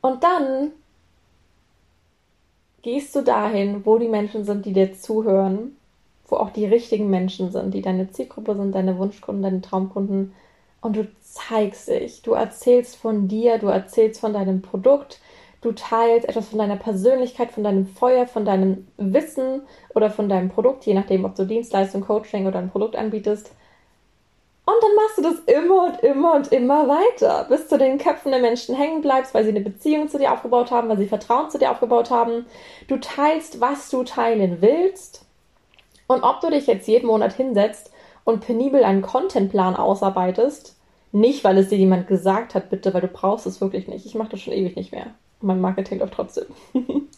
Und 0.00 0.24
dann 0.24 0.72
gehst 2.80 3.14
du 3.14 3.20
dahin, 3.20 3.84
wo 3.84 3.98
die 3.98 4.08
Menschen 4.08 4.44
sind, 4.44 4.64
die 4.64 4.72
dir 4.72 4.94
zuhören, 4.94 5.76
wo 6.26 6.36
auch 6.36 6.50
die 6.50 6.64
richtigen 6.64 7.10
Menschen 7.10 7.52
sind, 7.52 7.74
die 7.74 7.82
deine 7.82 8.10
Zielgruppe 8.10 8.56
sind, 8.56 8.74
deine 8.74 8.96
Wunschkunden, 8.96 9.42
deine 9.42 9.60
Traumkunden. 9.60 10.34
Und 10.80 10.96
du 10.96 11.06
zeigst 11.20 11.88
dich, 11.88 12.22
du 12.22 12.32
erzählst 12.32 12.96
von 12.96 13.28
dir, 13.28 13.58
du 13.58 13.66
erzählst 13.66 14.20
von 14.20 14.32
deinem 14.32 14.62
Produkt, 14.62 15.20
du 15.60 15.72
teilst 15.72 16.28
etwas 16.28 16.48
von 16.48 16.58
deiner 16.58 16.76
Persönlichkeit, 16.76 17.50
von 17.50 17.64
deinem 17.64 17.86
Feuer, 17.86 18.26
von 18.26 18.44
deinem 18.44 18.86
Wissen 18.96 19.62
oder 19.94 20.10
von 20.10 20.28
deinem 20.28 20.50
Produkt, 20.50 20.84
je 20.84 20.94
nachdem, 20.94 21.24
ob 21.24 21.34
du 21.34 21.44
Dienstleistung, 21.44 22.02
Coaching 22.02 22.46
oder 22.46 22.58
ein 22.58 22.70
Produkt 22.70 22.96
anbietest. 22.96 23.52
Und 24.64 24.74
dann 24.82 24.94
machst 24.96 25.16
du 25.16 25.22
das 25.22 25.56
immer 25.56 25.86
und 25.86 26.00
immer 26.00 26.34
und 26.34 26.52
immer 26.52 26.88
weiter, 26.88 27.46
bis 27.48 27.68
du 27.68 27.78
den 27.78 27.96
Köpfen 27.96 28.32
der 28.32 28.40
Menschen 28.40 28.74
hängen 28.74 29.00
bleibst, 29.00 29.32
weil 29.32 29.44
sie 29.44 29.50
eine 29.50 29.62
Beziehung 29.62 30.08
zu 30.10 30.18
dir 30.18 30.30
aufgebaut 30.30 30.70
haben, 30.70 30.90
weil 30.90 30.98
sie 30.98 31.06
Vertrauen 31.06 31.48
zu 31.48 31.58
dir 31.58 31.70
aufgebaut 31.70 32.10
haben. 32.10 32.44
Du 32.86 32.98
teilst, 32.98 33.62
was 33.62 33.88
du 33.88 34.04
teilen 34.04 34.58
willst. 34.60 35.24
Und 36.06 36.22
ob 36.22 36.40
du 36.40 36.50
dich 36.50 36.66
jetzt 36.66 36.86
jeden 36.86 37.06
Monat 37.06 37.32
hinsetzt 37.32 37.90
und 38.24 38.44
penibel 38.44 38.84
einen 38.84 39.00
Contentplan 39.00 39.74
ausarbeitest, 39.74 40.76
nicht, 41.12 41.44
weil 41.44 41.56
es 41.56 41.68
dir 41.68 41.78
jemand 41.78 42.06
gesagt 42.06 42.54
hat, 42.54 42.68
bitte, 42.68 42.92
weil 42.92 43.00
du 43.00 43.08
brauchst 43.08 43.46
es 43.46 43.62
wirklich 43.62 43.88
nicht. 43.88 44.04
Ich 44.04 44.14
mache 44.14 44.28
das 44.30 44.40
schon 44.40 44.52
ewig 44.52 44.76
nicht 44.76 44.92
mehr. 44.92 45.14
Mein 45.40 45.60
Marketing 45.60 45.98
läuft 45.98 46.14
trotzdem. 46.14 46.46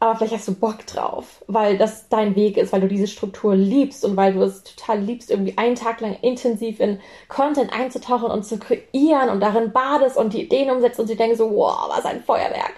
aber 0.00 0.16
vielleicht 0.16 0.34
hast 0.34 0.48
du 0.48 0.54
Bock 0.54 0.86
drauf, 0.86 1.42
weil 1.48 1.76
das 1.76 2.08
dein 2.08 2.36
Weg 2.36 2.56
ist, 2.56 2.72
weil 2.72 2.80
du 2.80 2.88
diese 2.88 3.08
Struktur 3.08 3.56
liebst 3.56 4.04
und 4.04 4.16
weil 4.16 4.34
du 4.34 4.42
es 4.42 4.62
total 4.62 5.00
liebst, 5.00 5.30
irgendwie 5.30 5.58
einen 5.58 5.74
Tag 5.74 6.00
lang 6.00 6.16
intensiv 6.22 6.78
in 6.78 7.00
Content 7.28 7.72
einzutauchen 7.72 8.30
und 8.30 8.44
zu 8.44 8.58
kreieren 8.58 9.28
und 9.28 9.40
darin 9.40 9.72
badest 9.72 10.16
und 10.16 10.34
die 10.34 10.42
Ideen 10.42 10.70
umsetzt 10.70 11.00
und 11.00 11.08
sie 11.08 11.16
denken 11.16 11.36
so, 11.36 11.50
wow, 11.50 11.88
was 11.88 12.04
ein 12.04 12.22
Feuerwerk. 12.22 12.74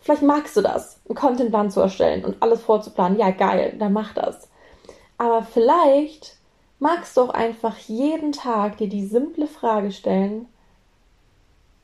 Vielleicht 0.00 0.22
magst 0.22 0.56
du 0.56 0.60
das, 0.60 1.00
einen 1.08 1.16
Contentplan 1.16 1.70
zu 1.70 1.80
erstellen 1.80 2.24
und 2.24 2.42
alles 2.42 2.62
vorzuplanen. 2.62 3.18
Ja, 3.18 3.30
geil, 3.30 3.76
dann 3.78 3.92
mach 3.92 4.12
das. 4.12 4.48
Aber 5.16 5.42
vielleicht 5.42 6.36
magst 6.78 7.16
du 7.16 7.22
auch 7.22 7.30
einfach 7.30 7.76
jeden 7.78 8.32
Tag 8.32 8.78
dir 8.78 8.88
die 8.88 9.06
simple 9.06 9.46
Frage 9.46 9.92
stellen, 9.92 10.46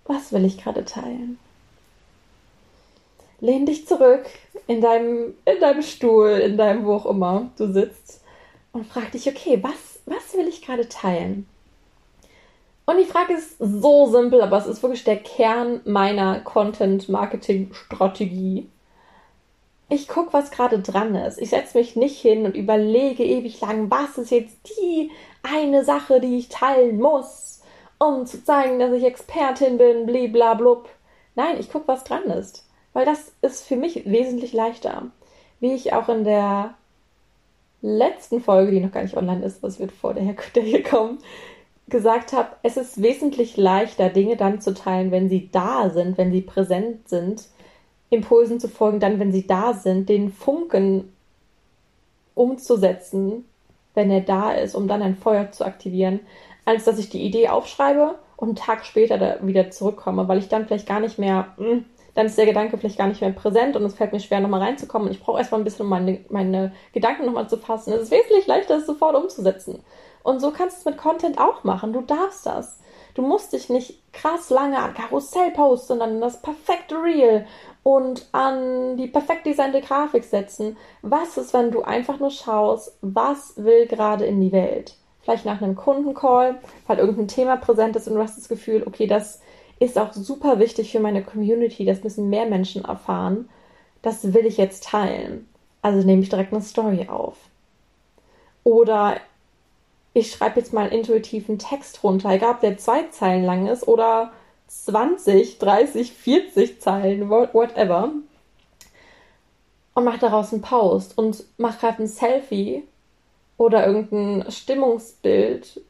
was 0.04 0.32
will 0.32 0.44
ich 0.44 0.58
gerade 0.58 0.84
teilen? 0.84 1.38
Lehn 3.40 3.66
dich 3.66 3.86
zurück 3.86 4.24
in 4.66 4.80
deinem, 4.80 5.34
in 5.44 5.60
deinem 5.60 5.82
Stuhl, 5.82 6.30
in 6.30 6.56
deinem 6.56 6.86
wo 6.86 6.94
auch 6.94 7.06
immer 7.06 7.50
du 7.56 7.72
sitzt 7.72 8.22
und 8.72 8.86
frag 8.86 9.12
dich, 9.12 9.28
okay, 9.28 9.60
was, 9.62 10.00
was 10.06 10.34
will 10.34 10.48
ich 10.48 10.62
gerade 10.62 10.88
teilen? 10.88 11.46
Und 12.86 12.96
die 12.98 13.04
Frage 13.04 13.34
ist 13.34 13.56
so 13.58 14.06
simpel, 14.06 14.40
aber 14.42 14.58
es 14.58 14.66
ist 14.66 14.82
wirklich 14.82 15.04
der 15.04 15.16
Kern 15.16 15.80
meiner 15.84 16.40
Content-Marketing-Strategie. 16.40 18.68
Ich 19.88 20.08
gucke, 20.08 20.32
was 20.32 20.50
gerade 20.52 20.80
dran 20.80 21.14
ist. 21.16 21.38
Ich 21.38 21.50
setze 21.50 21.78
mich 21.78 21.94
nicht 21.96 22.20
hin 22.20 22.44
und 22.44 22.56
überlege 22.56 23.24
ewig 23.24 23.60
lang, 23.60 23.90
was 23.90 24.18
ist 24.18 24.30
jetzt 24.30 24.56
die 24.78 25.10
eine 25.42 25.84
Sache, 25.84 26.20
die 26.20 26.38
ich 26.38 26.48
teilen 26.48 27.00
muss, 27.00 27.62
um 27.98 28.24
zu 28.26 28.44
zeigen, 28.44 28.78
dass 28.78 28.92
ich 28.92 29.04
Expertin 29.04 29.78
bin, 29.78 30.06
bliblablub. 30.06 30.88
Nein, 31.34 31.56
ich 31.58 31.70
gucke, 31.70 31.88
was 31.88 32.04
dran 32.04 32.24
ist 32.24 32.65
weil 32.96 33.04
das 33.04 33.30
ist 33.42 33.66
für 33.66 33.76
mich 33.76 34.06
wesentlich 34.06 34.54
leichter. 34.54 35.02
Wie 35.60 35.74
ich 35.74 35.92
auch 35.92 36.08
in 36.08 36.24
der 36.24 36.72
letzten 37.82 38.40
Folge, 38.40 38.72
die 38.72 38.80
noch 38.80 38.90
gar 38.90 39.02
nicht 39.02 39.18
online 39.18 39.44
ist, 39.44 39.62
was 39.62 39.78
wird 39.78 39.92
vor 39.92 40.14
der, 40.14 40.34
der 40.54 40.62
hier 40.62 40.82
kommen, 40.82 41.18
gesagt 41.88 42.32
habe, 42.32 42.48
es 42.62 42.78
ist 42.78 43.02
wesentlich 43.02 43.58
leichter, 43.58 44.08
Dinge 44.08 44.38
dann 44.38 44.62
zu 44.62 44.72
teilen, 44.72 45.10
wenn 45.10 45.28
sie 45.28 45.50
da 45.52 45.90
sind, 45.90 46.16
wenn 46.16 46.32
sie 46.32 46.40
präsent 46.40 47.06
sind, 47.06 47.44
Impulsen 48.08 48.60
zu 48.60 48.68
folgen, 48.68 48.98
dann, 48.98 49.18
wenn 49.18 49.30
sie 49.30 49.46
da 49.46 49.74
sind, 49.74 50.08
den 50.08 50.32
Funken 50.32 51.12
umzusetzen, 52.34 53.44
wenn 53.92 54.10
er 54.10 54.22
da 54.22 54.52
ist, 54.52 54.74
um 54.74 54.88
dann 54.88 55.02
ein 55.02 55.16
Feuer 55.16 55.52
zu 55.52 55.66
aktivieren, 55.66 56.20
als 56.64 56.84
dass 56.84 56.98
ich 56.98 57.10
die 57.10 57.24
Idee 57.24 57.50
aufschreibe 57.50 58.14
und 58.38 58.48
einen 58.48 58.56
Tag 58.56 58.86
später 58.86 59.46
wieder 59.46 59.70
zurückkomme, 59.70 60.28
weil 60.28 60.38
ich 60.38 60.48
dann 60.48 60.66
vielleicht 60.66 60.88
gar 60.88 61.00
nicht 61.00 61.18
mehr 61.18 61.52
mh, 61.58 61.66
hm, 61.66 61.84
dann 62.16 62.26
ist 62.26 62.38
der 62.38 62.46
Gedanke 62.46 62.78
vielleicht 62.78 62.96
gar 62.96 63.08
nicht 63.08 63.20
mehr 63.20 63.30
präsent 63.30 63.76
und 63.76 63.84
es 63.84 63.94
fällt 63.94 64.12
mir 64.12 64.20
schwer, 64.20 64.40
nochmal 64.40 64.62
reinzukommen. 64.62 65.06
Und 65.06 65.14
ich 65.14 65.22
brauche 65.22 65.38
erstmal 65.38 65.60
ein 65.60 65.64
bisschen, 65.64 65.84
um 65.84 65.90
meine, 65.90 66.24
meine 66.30 66.72
Gedanken 66.94 67.26
nochmal 67.26 67.48
zu 67.48 67.58
fassen. 67.58 67.92
Es 67.92 68.04
ist 68.04 68.10
wesentlich 68.10 68.46
leichter, 68.46 68.78
es 68.78 68.86
sofort 68.86 69.14
umzusetzen. 69.14 69.84
Und 70.22 70.40
so 70.40 70.50
kannst 70.50 70.76
du 70.76 70.80
es 70.80 70.84
mit 70.86 70.96
Content 70.96 71.38
auch 71.38 71.62
machen. 71.62 71.92
Du 71.92 72.00
darfst 72.00 72.46
das. 72.46 72.80
Du 73.12 73.20
musst 73.20 73.52
dich 73.52 73.68
nicht 73.68 74.00
krass 74.14 74.48
lange 74.48 74.78
an 74.78 74.94
Karussell 74.94 75.50
posten, 75.50 75.88
sondern 75.88 76.14
an 76.14 76.20
das 76.22 76.40
perfekte 76.40 76.96
Reel 76.96 77.46
und 77.82 78.26
an 78.32 78.96
die 78.96 79.08
perfekt 79.08 79.44
designte 79.44 79.82
Grafik 79.82 80.24
setzen. 80.24 80.78
Was 81.02 81.36
ist, 81.36 81.52
wenn 81.52 81.70
du 81.70 81.82
einfach 81.82 82.18
nur 82.18 82.30
schaust, 82.30 82.96
was 83.02 83.62
will 83.62 83.86
gerade 83.86 84.24
in 84.24 84.40
die 84.40 84.52
Welt? 84.52 84.96
Vielleicht 85.20 85.44
nach 85.44 85.60
einem 85.60 85.76
Kundencall, 85.76 86.60
weil 86.86 86.98
irgendein 86.98 87.28
Thema 87.28 87.56
präsent 87.56 87.94
ist 87.94 88.08
und 88.08 88.14
du 88.14 88.22
hast 88.22 88.38
das 88.38 88.48
Gefühl, 88.48 88.84
okay, 88.86 89.06
das 89.06 89.40
ist 89.78 89.98
auch 89.98 90.12
super 90.12 90.58
wichtig 90.58 90.92
für 90.92 91.00
meine 91.00 91.22
Community. 91.22 91.84
Das 91.84 92.02
müssen 92.02 92.30
mehr 92.30 92.46
Menschen 92.46 92.84
erfahren. 92.84 93.48
Das 94.02 94.32
will 94.32 94.46
ich 94.46 94.56
jetzt 94.56 94.84
teilen. 94.84 95.48
Also 95.82 96.06
nehme 96.06 96.22
ich 96.22 96.28
direkt 96.28 96.52
eine 96.52 96.62
Story 96.62 97.08
auf. 97.08 97.36
Oder 98.64 99.16
ich 100.14 100.32
schreibe 100.32 100.60
jetzt 100.60 100.72
mal 100.72 100.84
einen 100.84 101.00
intuitiven 101.00 101.58
Text 101.58 102.02
runter, 102.02 102.30
egal 102.30 102.54
ob 102.54 102.60
der 102.60 102.78
zwei 102.78 103.04
Zeilen 103.08 103.44
lang 103.44 103.66
ist 103.66 103.86
oder 103.86 104.32
20, 104.68 105.58
30, 105.58 106.12
40 106.12 106.80
Zeilen, 106.80 107.28
whatever. 107.28 108.12
Und 109.94 110.04
mache 110.04 110.18
daraus 110.18 110.52
einen 110.52 110.62
Post 110.62 111.16
und 111.16 111.44
mache 111.58 111.80
gerade 111.80 112.02
ein 112.02 112.06
Selfie 112.06 112.84
oder 113.56 113.86
irgendein 113.86 114.50
Stimmungsbild 114.50 115.80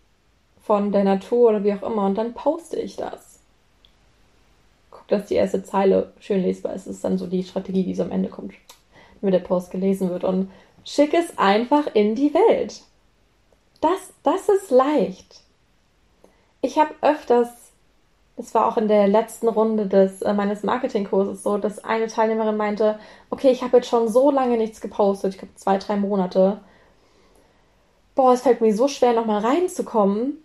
von 0.62 0.92
der 0.92 1.04
Natur 1.04 1.50
oder 1.50 1.64
wie 1.64 1.72
auch 1.72 1.82
immer 1.82 2.06
und 2.06 2.16
dann 2.16 2.34
poste 2.34 2.78
ich 2.78 2.96
das 2.96 3.25
dass 5.08 5.26
die 5.26 5.34
erste 5.34 5.62
Zeile 5.62 6.12
schön 6.18 6.42
lesbar 6.42 6.74
ist. 6.74 6.86
Das 6.86 6.96
ist 6.96 7.04
dann 7.04 7.18
so 7.18 7.26
die 7.26 7.44
Strategie, 7.44 7.84
die 7.84 7.94
so 7.94 8.02
am 8.02 8.12
Ende 8.12 8.28
kommt, 8.28 8.54
damit 9.20 9.34
der 9.34 9.46
Post 9.46 9.70
gelesen 9.70 10.10
wird. 10.10 10.24
Und 10.24 10.50
schick 10.84 11.14
es 11.14 11.36
einfach 11.38 11.86
in 11.94 12.14
die 12.14 12.32
Welt. 12.34 12.82
Das, 13.80 14.12
das 14.22 14.48
ist 14.48 14.70
leicht. 14.70 15.42
Ich 16.60 16.78
habe 16.78 16.94
öfters, 17.02 17.48
das 18.36 18.54
war 18.54 18.66
auch 18.66 18.76
in 18.76 18.88
der 18.88 19.06
letzten 19.06 19.48
Runde 19.48 19.86
des, 19.86 20.22
äh, 20.22 20.32
meines 20.32 20.62
Marketingkurses 20.62 21.42
so, 21.42 21.58
dass 21.58 21.84
eine 21.84 22.06
Teilnehmerin 22.06 22.56
meinte, 22.56 22.98
okay, 23.30 23.50
ich 23.50 23.62
habe 23.62 23.76
jetzt 23.76 23.88
schon 23.88 24.08
so 24.08 24.30
lange 24.30 24.56
nichts 24.56 24.80
gepostet, 24.80 25.34
ich 25.34 25.38
glaube 25.38 25.54
zwei, 25.54 25.78
drei 25.78 25.96
Monate. 25.96 26.60
Boah, 28.14 28.32
es 28.32 28.42
fällt 28.42 28.62
mir 28.62 28.74
so 28.74 28.88
schwer, 28.88 29.12
nochmal 29.12 29.44
reinzukommen, 29.44 30.38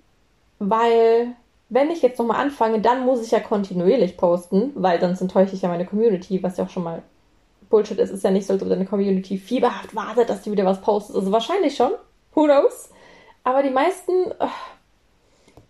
weil 0.59 1.35
wenn 1.71 1.89
ich 1.89 2.01
jetzt 2.01 2.19
nochmal 2.19 2.41
anfange, 2.41 2.81
dann 2.81 3.05
muss 3.05 3.23
ich 3.23 3.31
ja 3.31 3.39
kontinuierlich 3.39 4.17
posten, 4.17 4.71
weil 4.75 4.99
sonst 4.99 5.21
enttäusche 5.21 5.55
ich 5.55 5.61
ja 5.61 5.69
meine 5.69 5.85
Community, 5.85 6.43
was 6.43 6.57
ja 6.57 6.65
auch 6.65 6.69
schon 6.69 6.83
mal 6.83 7.01
Bullshit 7.69 7.97
ist. 7.97 8.11
Ist 8.11 8.25
ja 8.25 8.29
nicht 8.29 8.45
so, 8.45 8.57
dass 8.57 8.67
deine 8.67 8.85
Community 8.85 9.37
fieberhaft 9.37 9.95
wartet, 9.95 10.29
dass 10.29 10.43
du 10.43 10.51
wieder 10.51 10.65
was 10.65 10.81
postest. 10.81 11.17
Also 11.17 11.31
wahrscheinlich 11.31 11.77
schon. 11.77 11.93
Who 12.35 12.43
knows? 12.43 12.89
Aber 13.45 13.63
die 13.63 13.69
meisten, 13.69 14.11
oh, 14.37 14.47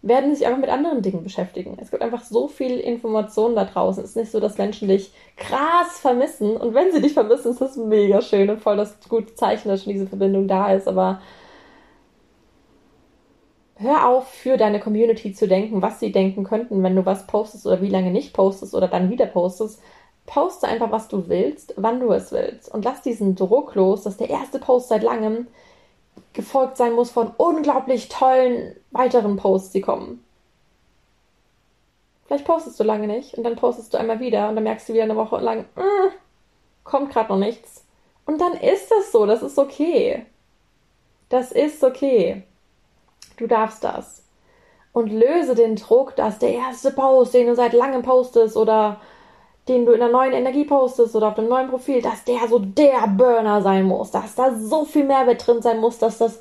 werden 0.01 0.33
sich 0.33 0.47
einfach 0.47 0.59
mit 0.59 0.71
anderen 0.71 1.03
Dingen 1.03 1.23
beschäftigen. 1.23 1.77
Es 1.79 1.91
gibt 1.91 2.01
einfach 2.01 2.23
so 2.23 2.47
viel 2.47 2.79
Information 2.79 3.55
da 3.55 3.65
draußen. 3.65 4.03
Es 4.03 4.11
ist 4.11 4.15
nicht 4.15 4.31
so, 4.31 4.39
dass 4.39 4.57
Menschen 4.57 4.87
dich 4.87 5.13
krass 5.37 5.99
vermissen. 5.99 6.57
Und 6.57 6.73
wenn 6.73 6.91
sie 6.91 7.01
dich 7.01 7.13
vermissen, 7.13 7.51
ist 7.51 7.61
das 7.61 7.77
mega 7.77 8.21
schön 8.21 8.49
und 8.49 8.59
voll 8.59 8.77
das 8.77 8.97
gute 9.07 9.35
Zeichen, 9.35 9.69
dass 9.69 9.83
schon 9.83 9.93
diese 9.93 10.07
Verbindung 10.07 10.47
da 10.47 10.73
ist. 10.73 10.87
Aber 10.87 11.21
hör 13.81 14.07
auf, 14.07 14.27
für 14.27 14.57
deine 14.57 14.79
Community 14.79 15.33
zu 15.33 15.47
denken, 15.47 15.81
was 15.81 15.99
sie 15.99 16.11
denken 16.11 16.43
könnten, 16.43 16.83
wenn 16.83 16.95
du 16.95 17.05
was 17.05 17.27
postest 17.27 17.65
oder 17.65 17.81
wie 17.81 17.89
lange 17.89 18.11
nicht 18.11 18.33
postest 18.33 18.73
oder 18.75 18.87
dann 18.87 19.09
wieder 19.09 19.25
postest. 19.25 19.81
Poste 20.25 20.67
einfach, 20.67 20.91
was 20.91 21.07
du 21.07 21.27
willst, 21.27 21.73
wann 21.77 21.99
du 21.99 22.11
es 22.11 22.31
willst. 22.31 22.73
Und 22.73 22.85
lass 22.85 23.01
diesen 23.01 23.35
Druck 23.35 23.75
los, 23.75 24.03
dass 24.03 24.17
der 24.17 24.29
erste 24.29 24.59
Post 24.59 24.89
seit 24.89 25.03
langem 25.03 25.47
gefolgt 26.33 26.77
sein 26.77 26.93
muss 26.93 27.11
von 27.11 27.31
unglaublich 27.37 28.07
tollen 28.09 28.75
weiteren 28.91 29.35
Posts, 29.35 29.71
die 29.71 29.81
kommen. 29.81 30.23
Vielleicht 32.25 32.45
postest 32.45 32.79
du 32.79 32.83
lange 32.83 33.07
nicht 33.07 33.33
und 33.33 33.43
dann 33.43 33.57
postest 33.57 33.93
du 33.93 33.97
einmal 33.97 34.21
wieder 34.21 34.47
und 34.47 34.55
dann 34.55 34.63
merkst 34.63 34.87
du 34.87 34.93
wieder 34.93 35.03
eine 35.03 35.17
Woche 35.17 35.37
lang, 35.39 35.65
mm, 35.75 36.11
kommt 36.85 37.11
gerade 37.11 37.29
noch 37.29 37.39
nichts. 37.39 37.83
Und 38.25 38.39
dann 38.39 38.53
ist 38.53 38.89
das 38.89 39.11
so, 39.11 39.25
das 39.25 39.41
ist 39.41 39.57
okay. 39.57 40.25
Das 41.27 41.51
ist 41.51 41.83
okay. 41.83 42.43
Du 43.37 43.47
darfst 43.47 43.83
das. 43.83 44.23
Und 44.93 45.11
löse 45.11 45.55
den 45.55 45.75
Druck, 45.77 46.15
dass 46.15 46.39
der 46.39 46.53
erste 46.53 46.91
Post, 46.91 47.33
den 47.33 47.47
du 47.47 47.55
seit 47.55 47.73
langem 47.73 48.01
postest 48.01 48.57
oder 48.57 48.99
den 49.67 49.85
du 49.85 49.93
in 49.93 50.01
einer 50.01 50.11
neuen 50.11 50.33
Energie 50.33 50.65
postest 50.65 51.15
oder 51.15 51.29
auf 51.29 51.35
dem 51.35 51.47
neuen 51.47 51.69
Profil, 51.69 52.01
dass 52.01 52.23
der 52.23 52.47
so 52.49 52.59
der 52.59 53.07
Burner 53.07 53.61
sein 53.61 53.85
muss, 53.85 54.11
dass 54.11 54.35
da 54.35 54.53
so 54.53 54.85
viel 54.85 55.05
Mehrwert 55.05 55.45
drin 55.45 55.61
sein 55.61 55.79
muss, 55.79 55.97
dass 55.97 56.17
das, 56.17 56.39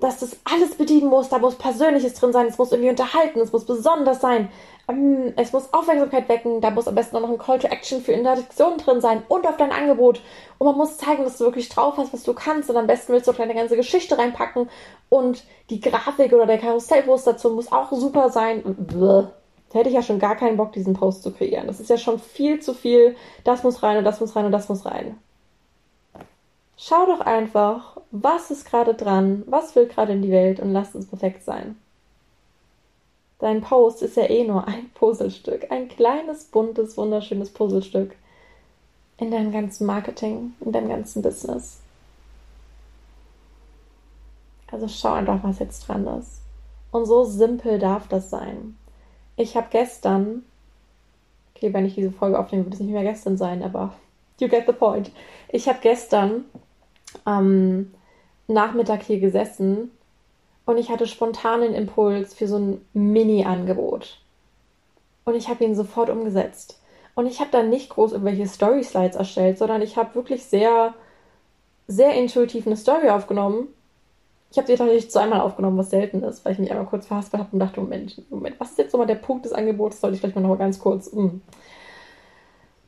dass 0.00 0.20
das 0.20 0.36
alles 0.44 0.76
bedienen 0.76 1.08
muss, 1.08 1.28
da 1.28 1.38
muss 1.38 1.56
Persönliches 1.56 2.14
drin 2.14 2.32
sein, 2.32 2.46
es 2.46 2.58
muss 2.58 2.72
irgendwie 2.72 2.90
unterhalten, 2.90 3.40
es 3.40 3.52
muss 3.52 3.64
besonders 3.64 4.20
sein, 4.20 4.48
ähm, 4.88 5.32
es 5.36 5.52
muss 5.52 5.72
Aufmerksamkeit 5.72 6.28
wecken, 6.28 6.60
da 6.60 6.70
muss 6.70 6.88
am 6.88 6.94
besten 6.94 7.20
noch 7.20 7.28
ein 7.28 7.38
Call 7.38 7.58
to 7.58 7.66
Action 7.68 8.00
für 8.00 8.12
Interaktion 8.12 8.78
drin 8.78 9.00
sein 9.00 9.22
und 9.28 9.46
auf 9.46 9.56
dein 9.56 9.72
Angebot. 9.72 10.20
Und 10.58 10.66
man 10.66 10.76
muss 10.76 10.98
zeigen, 10.98 11.24
dass 11.24 11.38
du 11.38 11.44
wirklich 11.44 11.68
drauf 11.68 11.96
hast, 11.96 12.12
was 12.12 12.22
du 12.22 12.32
kannst. 12.32 12.70
Und 12.70 12.76
am 12.76 12.86
besten 12.86 13.12
willst 13.12 13.28
du 13.28 13.32
auch 13.32 13.36
deine 13.36 13.54
ganze 13.54 13.76
Geschichte 13.76 14.18
reinpacken. 14.18 14.68
Und 15.08 15.44
die 15.70 15.80
Grafik 15.80 16.32
oder 16.32 16.46
der 16.46 16.58
Karussellpost 16.58 17.26
dazu 17.26 17.50
muss 17.50 17.70
auch 17.70 17.92
super 17.92 18.30
sein. 18.30 18.62
Da 19.70 19.78
hätte 19.78 19.88
ich 19.88 19.94
ja 19.94 20.02
schon 20.02 20.18
gar 20.18 20.36
keinen 20.36 20.56
Bock, 20.56 20.72
diesen 20.72 20.94
Post 20.94 21.22
zu 21.22 21.32
kreieren. 21.32 21.66
Das 21.66 21.80
ist 21.80 21.90
ja 21.90 21.98
schon 21.98 22.18
viel 22.18 22.60
zu 22.60 22.72
viel. 22.74 23.16
Das 23.44 23.62
muss 23.62 23.82
rein 23.82 23.98
und 23.98 24.04
das 24.04 24.20
muss 24.20 24.34
rein 24.34 24.46
und 24.46 24.52
das 24.52 24.68
muss 24.68 24.86
rein. 24.86 25.18
Schau 26.80 27.06
doch 27.06 27.20
einfach, 27.20 27.96
was 28.12 28.52
ist 28.52 28.64
gerade 28.64 28.94
dran, 28.94 29.42
was 29.46 29.74
will 29.74 29.86
gerade 29.86 30.12
in 30.12 30.22
die 30.22 30.30
Welt 30.30 30.60
und 30.60 30.72
lass 30.72 30.94
es 30.94 31.06
perfekt 31.06 31.42
sein. 31.42 31.76
Dein 33.40 33.62
Post 33.62 34.00
ist 34.02 34.16
ja 34.16 34.30
eh 34.30 34.44
nur 34.44 34.66
ein 34.68 34.90
Puzzlestück, 34.94 35.72
ein 35.72 35.88
kleines, 35.88 36.44
buntes, 36.44 36.96
wunderschönes 36.96 37.50
Puzzlestück 37.50 38.14
in 39.16 39.32
deinem 39.32 39.50
ganzen 39.50 39.86
Marketing, 39.86 40.54
in 40.60 40.70
deinem 40.70 40.88
ganzen 40.88 41.20
Business. 41.20 41.80
Also 44.70 44.86
schau 44.86 45.14
einfach, 45.14 45.42
was 45.42 45.58
jetzt 45.58 45.88
dran 45.88 46.06
ist. 46.06 46.42
Und 46.92 47.06
so 47.06 47.24
simpel 47.24 47.80
darf 47.80 48.06
das 48.06 48.30
sein. 48.30 48.76
Ich 49.36 49.56
habe 49.56 49.66
gestern, 49.70 50.44
okay, 51.54 51.72
wenn 51.74 51.86
ich 51.86 51.96
diese 51.96 52.12
Folge 52.12 52.38
aufnehme, 52.38 52.64
wird 52.64 52.74
es 52.74 52.80
nicht 52.80 52.92
mehr 52.92 53.02
gestern 53.02 53.36
sein, 53.36 53.64
aber 53.64 53.94
you 54.38 54.46
get 54.46 54.66
the 54.66 54.72
point. 54.72 55.10
Ich 55.48 55.68
habe 55.68 55.78
gestern 55.82 56.44
am 57.24 57.92
Nachmittag 58.46 59.02
hier 59.02 59.20
gesessen 59.20 59.90
und 60.66 60.78
ich 60.78 60.90
hatte 60.90 61.06
spontan 61.06 61.60
den 61.60 61.74
Impuls 61.74 62.34
für 62.34 62.48
so 62.48 62.58
ein 62.58 62.84
Mini-Angebot. 62.92 64.18
Und 65.24 65.34
ich 65.34 65.48
habe 65.48 65.64
ihn 65.64 65.74
sofort 65.74 66.10
umgesetzt. 66.10 66.80
Und 67.14 67.26
ich 67.26 67.40
habe 67.40 67.50
dann 67.50 67.68
nicht 67.68 67.90
groß 67.90 68.12
irgendwelche 68.12 68.46
Story-Slides 68.46 69.16
erstellt, 69.16 69.58
sondern 69.58 69.82
ich 69.82 69.96
habe 69.96 70.14
wirklich 70.14 70.44
sehr, 70.44 70.94
sehr 71.86 72.14
intuitiv 72.14 72.66
eine 72.66 72.76
Story 72.76 73.10
aufgenommen 73.10 73.68
ich 74.50 74.56
habe 74.56 74.66
sie 74.66 74.76
tatsächlich 74.76 75.10
zweimal 75.10 75.40
aufgenommen, 75.40 75.76
was 75.76 75.90
selten 75.90 76.22
ist, 76.22 76.44
weil 76.44 76.52
ich 76.52 76.58
mich 76.58 76.70
einmal 76.70 76.86
kurz 76.86 77.06
verhaspelt 77.06 77.42
habe 77.42 77.52
und 77.52 77.58
dachte, 77.58 77.80
Moment, 77.80 78.22
Moment, 78.30 78.58
was 78.58 78.70
ist 78.70 78.78
jetzt 78.78 78.92
nochmal 78.92 79.06
der 79.06 79.16
Punkt 79.16 79.44
des 79.44 79.52
Angebots? 79.52 80.00
Sollte 80.00 80.14
ich 80.14 80.20
vielleicht 80.20 80.36
mal 80.36 80.42
noch 80.42 80.58
ganz 80.58 80.78
kurz 80.78 81.12
mh, 81.12 81.22
hm, 81.22 81.40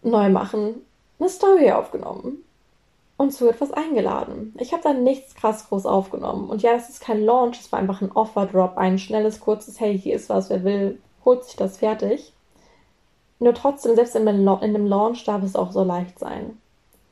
neu 0.03 0.31
machen. 0.31 0.87
Eine 1.19 1.29
Story 1.29 1.71
aufgenommen 1.71 2.45
und 3.21 3.33
zu 3.33 3.51
etwas 3.51 3.71
eingeladen. 3.71 4.55
Ich 4.59 4.73
habe 4.73 4.83
da 4.83 4.95
nichts 4.95 5.35
krass 5.35 5.69
groß 5.69 5.85
aufgenommen. 5.85 6.49
Und 6.49 6.63
ja, 6.63 6.73
das 6.73 6.89
ist 6.89 7.03
kein 7.03 7.23
Launch, 7.23 7.61
es 7.61 7.71
war 7.71 7.79
einfach 7.79 8.01
ein 8.01 8.11
Offer-Drop, 8.11 8.79
ein 8.79 8.99
schnelles, 8.99 9.41
kurzes, 9.41 9.79
hey, 9.79 9.99
hier 9.99 10.17
ist 10.17 10.31
was, 10.31 10.49
wer 10.49 10.65
will, 10.65 10.99
holt 11.23 11.45
sich 11.45 11.55
das 11.55 11.77
fertig. 11.77 12.33
Nur 13.39 13.53
trotzdem, 13.53 13.95
selbst 13.95 14.17
in 14.17 14.27
einem 14.27 14.87
Launch 14.87 15.23
darf 15.25 15.43
es 15.43 15.55
auch 15.55 15.71
so 15.71 15.85
leicht 15.85 16.19
sein. 16.19 16.57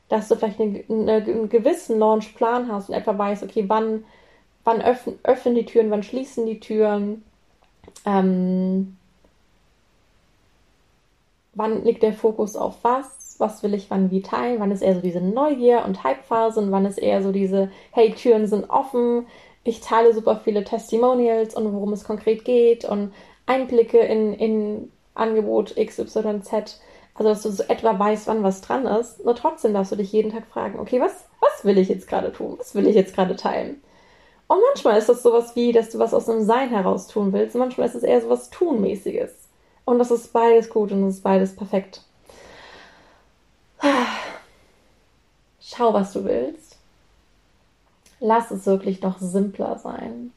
Dass 0.08 0.28
du 0.28 0.36
vielleicht 0.36 0.58
eine, 0.58 0.82
einen 0.88 1.50
gewissen 1.50 1.98
Launch-Plan 1.98 2.72
hast 2.72 2.88
und 2.88 2.94
etwa 2.94 3.18
weißt, 3.18 3.42
okay, 3.42 3.66
wann 3.68 4.04
wann 4.64 4.80
öffnen, 4.80 5.18
öffnen 5.24 5.56
die 5.56 5.66
Türen, 5.66 5.90
wann 5.90 6.02
schließen 6.02 6.46
die 6.46 6.58
Türen, 6.58 7.22
ähm, 8.06 8.96
wann 11.52 11.84
liegt 11.84 12.02
der 12.02 12.14
Fokus 12.14 12.56
auf 12.56 12.76
was, 12.82 13.27
was 13.40 13.62
will 13.62 13.74
ich 13.74 13.90
wann 13.90 14.10
wie 14.10 14.22
teilen, 14.22 14.60
wann 14.60 14.70
ist 14.70 14.82
eher 14.82 14.94
so 14.94 15.00
diese 15.00 15.20
Neugier- 15.20 15.84
und 15.84 16.04
Hype-Phase 16.04 16.60
und 16.60 16.70
wann 16.70 16.86
ist 16.86 16.98
eher 16.98 17.22
so 17.22 17.32
diese, 17.32 17.70
hey, 17.92 18.12
Türen 18.12 18.46
sind 18.46 18.70
offen, 18.70 19.26
ich 19.64 19.80
teile 19.80 20.14
super 20.14 20.40
viele 20.42 20.64
Testimonials 20.64 21.54
und 21.54 21.72
worum 21.72 21.92
es 21.92 22.04
konkret 22.04 22.44
geht 22.44 22.84
und 22.84 23.12
Einblicke 23.46 23.98
in, 23.98 24.34
in 24.34 24.92
Angebot 25.14 25.74
XYZ. 25.76 26.80
Also, 27.14 27.30
dass 27.30 27.42
du 27.42 27.50
so 27.50 27.64
etwa 27.64 27.98
weißt, 27.98 28.28
wann 28.28 28.44
was 28.44 28.60
dran 28.60 28.86
ist. 28.86 29.24
Nur 29.24 29.34
trotzdem 29.34 29.74
darfst 29.74 29.90
du 29.90 29.96
dich 29.96 30.12
jeden 30.12 30.30
Tag 30.30 30.46
fragen, 30.46 30.78
okay, 30.78 31.00
was, 31.00 31.26
was 31.40 31.64
will 31.64 31.76
ich 31.76 31.88
jetzt 31.88 32.06
gerade 32.06 32.32
tun? 32.32 32.54
Was 32.58 32.74
will 32.74 32.86
ich 32.86 32.94
jetzt 32.94 33.14
gerade 33.14 33.34
teilen? 33.34 33.82
Und 34.46 34.60
manchmal 34.72 34.98
ist 34.98 35.08
das 35.08 35.22
sowas 35.22 35.56
wie, 35.56 35.72
dass 35.72 35.90
du 35.90 35.98
was 35.98 36.14
aus 36.14 36.28
einem 36.28 36.42
Sein 36.42 36.70
heraus 36.70 37.08
tun 37.08 37.32
willst. 37.32 37.54
Und 37.56 37.60
manchmal 37.60 37.88
ist 37.88 37.96
es 37.96 38.04
eher 38.04 38.20
sowas 38.20 38.50
Tunmäßiges. 38.50 39.48
Und 39.84 39.98
das 39.98 40.10
ist 40.10 40.32
beides 40.32 40.70
gut 40.70 40.92
und 40.92 41.02
das 41.04 41.14
ist 41.16 41.22
beides 41.22 41.56
perfekt. 41.56 42.02
Schau, 45.78 45.94
was 45.94 46.12
du 46.12 46.24
willst. 46.24 46.76
Lass 48.18 48.50
es 48.50 48.66
wirklich 48.66 49.00
noch 49.00 49.20
simpler 49.20 49.78
sein. 49.78 50.32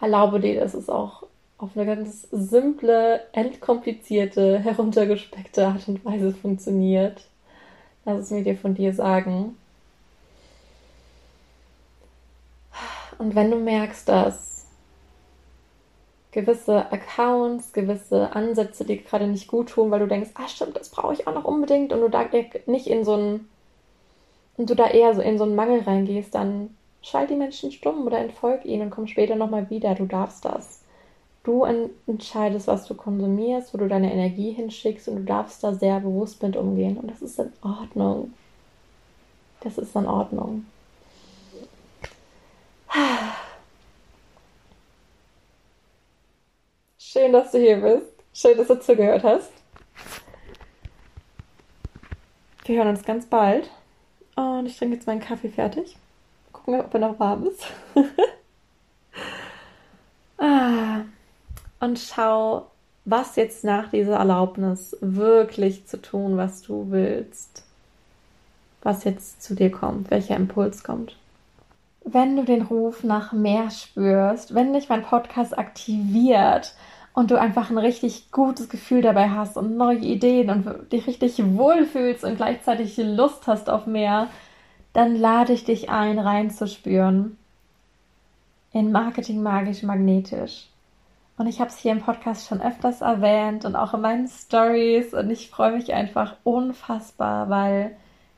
Erlaube 0.00 0.38
dir, 0.38 0.60
dass 0.60 0.72
es 0.72 0.88
auch 0.88 1.24
auf 1.58 1.70
eine 1.74 1.84
ganz 1.84 2.28
simple, 2.30 3.26
entkomplizierte, 3.32 4.58
heruntergespeckte 4.64 5.66
Art 5.66 5.88
und 5.88 6.04
Weise 6.04 6.32
funktioniert. 6.32 7.26
Lass 8.04 8.20
es 8.20 8.30
mir 8.30 8.44
dir 8.44 8.56
von 8.56 8.76
dir 8.76 8.94
sagen. 8.94 9.56
Und 13.18 13.34
wenn 13.34 13.50
du 13.50 13.56
merkst, 13.56 14.08
dass 14.08 14.66
gewisse 16.30 16.92
Accounts, 16.92 17.72
gewisse 17.72 18.30
Ansätze 18.36 18.84
dir 18.84 18.98
gerade 18.98 19.26
nicht 19.26 19.48
gut 19.48 19.70
tun, 19.70 19.90
weil 19.90 19.98
du 19.98 20.06
denkst, 20.06 20.30
ah 20.34 20.46
stimmt, 20.46 20.76
das 20.76 20.90
brauche 20.90 21.14
ich 21.14 21.26
auch 21.26 21.34
noch 21.34 21.44
unbedingt 21.44 21.92
und 21.92 22.00
du 22.00 22.08
da 22.08 22.28
nicht 22.66 22.86
in 22.86 23.04
so 23.04 23.14
einen 23.14 23.48
und 24.56 24.70
du 24.70 24.74
da 24.74 24.88
eher 24.88 25.14
so 25.14 25.20
in 25.20 25.38
so 25.38 25.44
einen 25.44 25.54
Mangel 25.54 25.80
reingehst, 25.82 26.34
dann 26.34 26.76
schalt 27.02 27.30
die 27.30 27.36
Menschen 27.36 27.72
stumm 27.72 28.06
oder 28.06 28.18
entfolg 28.18 28.64
ihnen 28.64 28.82
und 28.82 28.90
komm 28.90 29.06
später 29.06 29.36
nochmal 29.36 29.70
wieder. 29.70 29.94
Du 29.94 30.06
darfst 30.06 30.44
das. 30.44 30.82
Du 31.44 31.64
entscheidest, 31.64 32.66
was 32.66 32.86
du 32.86 32.94
konsumierst, 32.94 33.72
wo 33.72 33.78
du 33.78 33.86
deine 33.86 34.12
Energie 34.12 34.50
hinschickst 34.50 35.06
und 35.08 35.16
du 35.16 35.22
darfst 35.22 35.62
da 35.62 35.72
sehr 35.74 36.00
bewusst 36.00 36.42
mit 36.42 36.56
umgehen. 36.56 36.96
Und 36.96 37.08
das 37.08 37.22
ist 37.22 37.38
in 37.38 37.52
Ordnung. 37.62 38.34
Das 39.60 39.78
ist 39.78 39.94
in 39.94 40.06
Ordnung. 40.06 40.66
Schön, 46.98 47.32
dass 47.32 47.52
du 47.52 47.58
hier 47.58 47.76
bist. 47.76 48.12
Schön, 48.34 48.56
dass 48.58 48.66
du 48.66 48.80
zugehört 48.80 49.22
hast. 49.22 49.52
Wir 52.64 52.78
hören 52.78 52.88
uns 52.88 53.04
ganz 53.04 53.24
bald. 53.26 53.70
Und 54.36 54.66
ich 54.66 54.78
trinke 54.78 54.94
jetzt 54.94 55.06
meinen 55.06 55.20
Kaffee 55.20 55.48
fertig. 55.48 55.96
Gucken, 56.52 56.80
ob 56.80 56.94
er 56.94 57.00
noch 57.00 57.18
warm 57.18 57.46
ist. 57.46 57.66
ah. 60.38 61.00
Und 61.80 61.98
schau, 61.98 62.70
was 63.04 63.36
jetzt 63.36 63.64
nach 63.64 63.90
dieser 63.90 64.16
Erlaubnis 64.16 64.96
wirklich 65.00 65.86
zu 65.86 66.00
tun, 66.00 66.36
was 66.36 66.62
du 66.62 66.90
willst. 66.90 67.64
Was 68.82 69.04
jetzt 69.04 69.42
zu 69.42 69.54
dir 69.54 69.70
kommt, 69.70 70.10
welcher 70.10 70.36
Impuls 70.36 70.84
kommt 70.84 71.16
wenn 72.06 72.36
du 72.36 72.44
den 72.44 72.62
Ruf 72.62 73.02
nach 73.02 73.32
mehr 73.32 73.68
spürst, 73.70 74.54
wenn 74.54 74.72
dich 74.72 74.88
mein 74.88 75.02
Podcast 75.02 75.58
aktiviert 75.58 76.74
und 77.16 77.30
du 77.30 77.40
einfach 77.40 77.70
ein 77.70 77.78
richtig 77.78 78.30
gutes 78.30 78.68
Gefühl 78.68 79.00
dabei 79.00 79.30
hast 79.30 79.56
und 79.56 79.78
neue 79.78 80.00
Ideen 80.00 80.50
und 80.50 80.92
dich 80.92 81.06
richtig 81.06 81.42
wohlfühlst 81.56 82.24
und 82.24 82.36
gleichzeitig 82.36 82.98
Lust 82.98 83.46
hast 83.46 83.70
auf 83.70 83.86
mehr, 83.86 84.28
dann 84.92 85.16
lade 85.16 85.54
ich 85.54 85.64
dich 85.64 85.88
ein, 85.88 86.18
reinzuspüren 86.18 87.38
in 88.72 88.92
Marketing 88.92 89.42
magisch 89.42 89.82
magnetisch. 89.82 90.68
Und 91.38 91.46
ich 91.46 91.58
habe 91.58 91.70
es 91.70 91.78
hier 91.78 91.92
im 91.92 92.02
Podcast 92.02 92.48
schon 92.48 92.60
öfters 92.60 93.00
erwähnt 93.00 93.64
und 93.64 93.76
auch 93.76 93.94
in 93.94 94.02
meinen 94.02 94.28
Stories. 94.28 95.14
Und 95.14 95.30
ich 95.30 95.48
freue 95.48 95.72
mich 95.72 95.94
einfach 95.94 96.36
unfassbar, 96.44 97.48
weil 97.48 97.96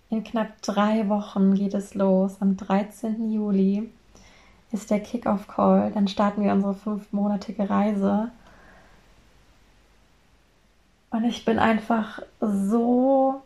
in 0.09 0.23
knapp 0.23 0.63
drei 0.63 1.09
Wochen 1.09 1.55
geht 1.55 1.75
es 1.75 1.97
los. 1.97 2.37
Am 2.39 2.57
13. 2.57 3.33
Juli 3.33 3.91
ist 4.71 4.93
der 4.93 5.01
Kickoff-Call. 5.01 5.91
Dann 5.93 6.07
starten 6.07 6.45
wir 6.45 6.53
unsere 6.53 6.75
fünfmonatige 6.75 7.69
Reise. 7.69 8.31
Und 11.11 11.25
ich 11.25 11.45
bin 11.45 11.59
einfach 11.59 12.21
so 12.41 13.43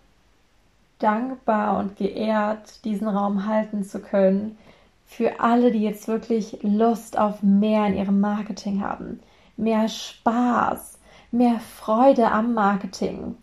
dankbar 0.99 1.79
und 1.79 1.97
geehrt, 1.97 2.85
diesen 2.85 3.09
Raum 3.09 3.47
halten 3.47 3.85
zu 3.85 4.01
können. 4.01 4.59
Für 5.07 5.41
alle, 5.41 5.71
die 5.71 5.83
jetzt 5.83 6.09
wirklich 6.09 6.59
Lust 6.63 7.19
auf 7.19 7.43
mehr 7.43 7.87
in 7.87 7.97
ihrem 7.97 8.21
Marketing 8.21 8.83
haben. 8.83 9.21
Mehr 9.57 9.89
Spaß, 9.89 10.99
mehr 11.31 11.61
Freude 11.61 12.31
am 12.31 12.55
Marketing. 12.55 13.37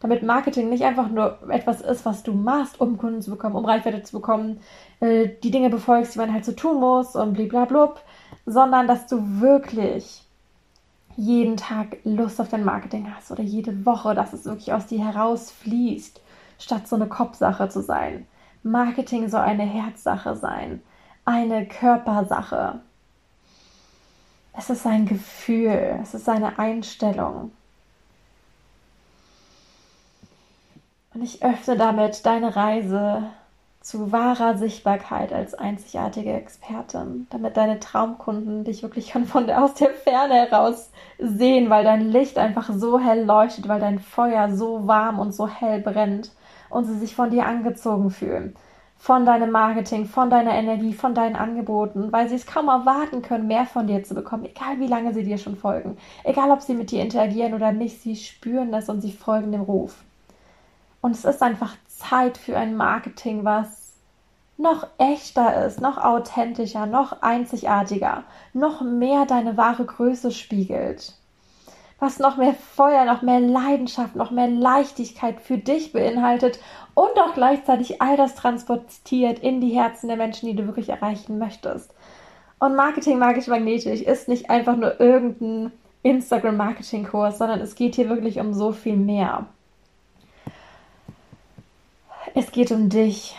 Damit 0.00 0.22
Marketing 0.22 0.68
nicht 0.68 0.84
einfach 0.84 1.08
nur 1.08 1.38
etwas 1.48 1.80
ist, 1.80 2.04
was 2.04 2.22
du 2.22 2.32
machst, 2.32 2.80
um 2.80 2.98
Kunden 2.98 3.22
zu 3.22 3.30
bekommen, 3.30 3.56
um 3.56 3.64
Reichweite 3.64 4.02
zu 4.02 4.16
bekommen, 4.16 4.60
äh, 5.00 5.28
die 5.42 5.50
Dinge 5.50 5.70
befolgst, 5.70 6.14
die 6.14 6.18
man 6.18 6.32
halt 6.32 6.44
so 6.44 6.52
tun 6.52 6.80
muss 6.80 7.16
und 7.16 7.32
bliblablub, 7.32 8.00
sondern 8.44 8.86
dass 8.86 9.06
du 9.06 9.40
wirklich 9.40 10.25
jeden 11.16 11.56
Tag 11.56 11.96
Lust 12.04 12.40
auf 12.40 12.48
dein 12.48 12.64
Marketing 12.64 13.12
hast 13.14 13.30
oder 13.30 13.42
jede 13.42 13.86
Woche, 13.86 14.14
dass 14.14 14.32
es 14.32 14.44
wirklich 14.44 14.72
aus 14.72 14.86
dir 14.86 15.04
herausfließt, 15.04 16.20
statt 16.58 16.86
so 16.86 16.96
eine 16.96 17.06
Kopfsache 17.06 17.68
zu 17.68 17.82
sein. 17.82 18.26
Marketing 18.62 19.28
soll 19.28 19.40
eine 19.40 19.64
Herzsache 19.64 20.36
sein, 20.36 20.82
eine 21.24 21.66
Körpersache. 21.66 22.80
Es 24.52 24.70
ist 24.70 24.86
ein 24.86 25.06
Gefühl, 25.06 26.00
es 26.02 26.14
ist 26.14 26.28
eine 26.28 26.58
Einstellung. 26.58 27.52
Und 31.14 31.22
ich 31.22 31.42
öffne 31.42 31.76
damit 31.76 32.26
deine 32.26 32.56
Reise 32.56 33.30
zu 33.86 34.10
wahrer 34.10 34.58
Sichtbarkeit 34.58 35.32
als 35.32 35.54
einzigartige 35.54 36.32
Expertin, 36.32 37.28
damit 37.30 37.56
deine 37.56 37.78
Traumkunden 37.78 38.64
dich 38.64 38.82
wirklich 38.82 39.12
von 39.12 39.46
der, 39.46 39.62
aus 39.62 39.74
der 39.74 39.90
Ferne 39.90 40.34
heraus 40.34 40.90
sehen, 41.20 41.70
weil 41.70 41.84
dein 41.84 42.10
Licht 42.10 42.36
einfach 42.36 42.68
so 42.74 42.98
hell 42.98 43.24
leuchtet, 43.24 43.68
weil 43.68 43.78
dein 43.78 44.00
Feuer 44.00 44.50
so 44.50 44.88
warm 44.88 45.20
und 45.20 45.32
so 45.32 45.46
hell 45.46 45.80
brennt 45.80 46.32
und 46.68 46.86
sie 46.86 46.98
sich 46.98 47.14
von 47.14 47.30
dir 47.30 47.46
angezogen 47.46 48.10
fühlen. 48.10 48.56
Von 48.98 49.24
deinem 49.24 49.52
Marketing, 49.52 50.06
von 50.06 50.30
deiner 50.30 50.54
Energie, 50.54 50.92
von 50.92 51.14
deinen 51.14 51.36
Angeboten, 51.36 52.10
weil 52.10 52.28
sie 52.28 52.34
es 52.34 52.46
kaum 52.46 52.66
erwarten 52.66 53.22
können, 53.22 53.46
mehr 53.46 53.66
von 53.66 53.86
dir 53.86 54.02
zu 54.02 54.16
bekommen, 54.16 54.46
egal 54.46 54.80
wie 54.80 54.88
lange 54.88 55.14
sie 55.14 55.22
dir 55.22 55.38
schon 55.38 55.54
folgen. 55.54 55.96
Egal 56.24 56.50
ob 56.50 56.60
sie 56.60 56.74
mit 56.74 56.90
dir 56.90 57.02
interagieren 57.02 57.54
oder 57.54 57.70
nicht, 57.70 58.02
sie 58.02 58.16
spüren 58.16 58.72
das 58.72 58.88
und 58.88 59.00
sie 59.00 59.12
folgen 59.12 59.52
dem 59.52 59.60
Ruf. 59.60 60.02
Und 61.06 61.12
es 61.12 61.24
ist 61.24 61.40
einfach 61.40 61.76
Zeit 61.86 62.36
für 62.36 62.56
ein 62.56 62.76
Marketing, 62.76 63.44
was 63.44 63.92
noch 64.56 64.88
echter 64.98 65.64
ist, 65.64 65.80
noch 65.80 65.98
authentischer, 65.98 66.86
noch 66.86 67.22
einzigartiger, 67.22 68.24
noch 68.52 68.80
mehr 68.80 69.24
deine 69.24 69.56
wahre 69.56 69.84
Größe 69.84 70.32
spiegelt. 70.32 71.14
Was 72.00 72.18
noch 72.18 72.38
mehr 72.38 72.54
Feuer, 72.54 73.04
noch 73.04 73.22
mehr 73.22 73.38
Leidenschaft, 73.38 74.16
noch 74.16 74.32
mehr 74.32 74.48
Leichtigkeit 74.48 75.40
für 75.40 75.58
dich 75.58 75.92
beinhaltet 75.92 76.58
und 76.94 77.16
auch 77.20 77.34
gleichzeitig 77.34 78.02
all 78.02 78.16
das 78.16 78.34
transportiert 78.34 79.38
in 79.38 79.60
die 79.60 79.78
Herzen 79.78 80.08
der 80.08 80.16
Menschen, 80.16 80.48
die 80.48 80.56
du 80.56 80.66
wirklich 80.66 80.88
erreichen 80.88 81.38
möchtest. 81.38 81.94
Und 82.58 82.74
Marketing 82.74 83.20
magisch 83.20 83.46
magnetisch 83.46 84.02
ist 84.02 84.26
nicht 84.26 84.50
einfach 84.50 84.74
nur 84.74 84.98
irgendein 84.98 85.70
Instagram-Marketing-Kurs, 86.02 87.38
sondern 87.38 87.60
es 87.60 87.76
geht 87.76 87.94
hier 87.94 88.08
wirklich 88.08 88.40
um 88.40 88.52
so 88.52 88.72
viel 88.72 88.96
mehr. 88.96 89.46
Es 92.34 92.52
geht 92.52 92.70
um 92.72 92.88
dich. 92.88 93.36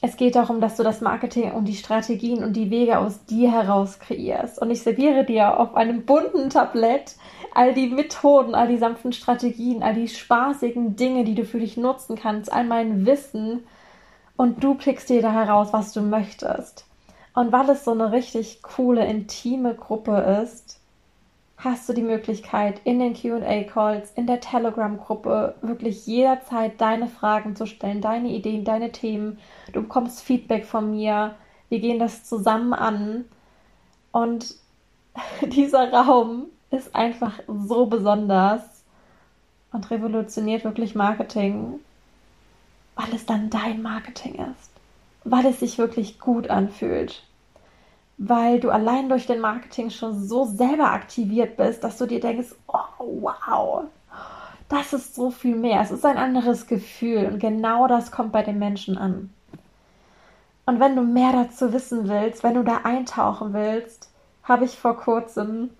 Es 0.00 0.16
geht 0.16 0.34
darum, 0.34 0.60
dass 0.60 0.76
du 0.76 0.82
das 0.82 1.00
Marketing 1.00 1.52
und 1.52 1.66
die 1.66 1.76
Strategien 1.76 2.42
und 2.42 2.54
die 2.54 2.70
Wege 2.70 2.98
aus 2.98 3.24
dir 3.26 3.52
heraus 3.52 4.00
kreierst. 4.00 4.60
Und 4.60 4.70
ich 4.70 4.82
serviere 4.82 5.24
dir 5.24 5.60
auf 5.60 5.76
einem 5.76 6.04
bunten 6.04 6.50
Tablett 6.50 7.14
all 7.54 7.72
die 7.72 7.88
Methoden, 7.88 8.56
all 8.56 8.66
die 8.66 8.78
sanften 8.78 9.12
Strategien, 9.12 9.84
all 9.84 9.94
die 9.94 10.08
spaßigen 10.08 10.96
Dinge, 10.96 11.22
die 11.22 11.36
du 11.36 11.44
für 11.44 11.60
dich 11.60 11.76
nutzen 11.76 12.16
kannst, 12.16 12.52
all 12.52 12.64
mein 12.64 13.06
Wissen. 13.06 13.64
Und 14.36 14.64
du 14.64 14.74
pickst 14.74 15.08
dir 15.08 15.22
da 15.22 15.32
heraus, 15.32 15.68
was 15.72 15.92
du 15.92 16.00
möchtest. 16.00 16.84
Und 17.34 17.52
weil 17.52 17.70
es 17.70 17.84
so 17.84 17.92
eine 17.92 18.10
richtig 18.10 18.60
coole, 18.62 19.06
intime 19.06 19.74
Gruppe 19.74 20.42
ist, 20.42 20.80
hast 21.64 21.88
du 21.88 21.92
die 21.92 22.02
Möglichkeit, 22.02 22.80
in 22.84 22.98
den 22.98 23.14
QA-Calls, 23.14 24.12
in 24.16 24.26
der 24.26 24.40
Telegram-Gruppe 24.40 25.54
wirklich 25.62 26.06
jederzeit 26.06 26.80
deine 26.80 27.06
Fragen 27.06 27.54
zu 27.54 27.66
stellen, 27.66 28.00
deine 28.00 28.30
Ideen, 28.30 28.64
deine 28.64 28.90
Themen. 28.90 29.38
Du 29.72 29.82
bekommst 29.82 30.22
Feedback 30.22 30.66
von 30.66 30.90
mir. 30.90 31.36
Wir 31.68 31.78
gehen 31.78 31.98
das 31.98 32.24
zusammen 32.24 32.72
an. 32.72 33.26
Und 34.10 34.54
dieser 35.42 35.92
Raum 35.92 36.46
ist 36.70 36.94
einfach 36.94 37.38
so 37.46 37.86
besonders 37.86 38.62
und 39.72 39.90
revolutioniert 39.90 40.64
wirklich 40.64 40.94
Marketing, 40.94 41.80
weil 42.96 43.14
es 43.14 43.24
dann 43.24 43.50
dein 43.50 43.82
Marketing 43.82 44.34
ist, 44.34 44.70
weil 45.24 45.46
es 45.46 45.60
sich 45.60 45.78
wirklich 45.78 46.18
gut 46.18 46.50
anfühlt 46.50 47.22
weil 48.18 48.60
du 48.60 48.70
allein 48.70 49.08
durch 49.08 49.26
den 49.26 49.40
Marketing 49.40 49.90
schon 49.90 50.22
so 50.22 50.44
selber 50.44 50.92
aktiviert 50.92 51.56
bist, 51.56 51.82
dass 51.82 51.98
du 51.98 52.06
dir 52.06 52.20
denkst, 52.20 52.54
oh 52.68 53.20
wow, 53.20 53.84
das 54.68 54.92
ist 54.92 55.14
so 55.14 55.30
viel 55.30 55.56
mehr. 55.56 55.80
Es 55.80 55.90
ist 55.90 56.04
ein 56.06 56.16
anderes 56.16 56.66
Gefühl 56.66 57.26
und 57.26 57.38
genau 57.38 57.88
das 57.88 58.10
kommt 58.10 58.32
bei 58.32 58.42
den 58.42 58.58
Menschen 58.58 58.96
an. 58.96 59.30
Und 60.64 60.80
wenn 60.80 60.96
du 60.96 61.02
mehr 61.02 61.32
dazu 61.32 61.72
wissen 61.72 62.08
willst, 62.08 62.42
wenn 62.42 62.54
du 62.54 62.62
da 62.62 62.78
eintauchen 62.84 63.52
willst, 63.52 64.10
habe 64.44 64.64
ich 64.64 64.78
vor 64.78 64.96
kurzem 64.96 65.70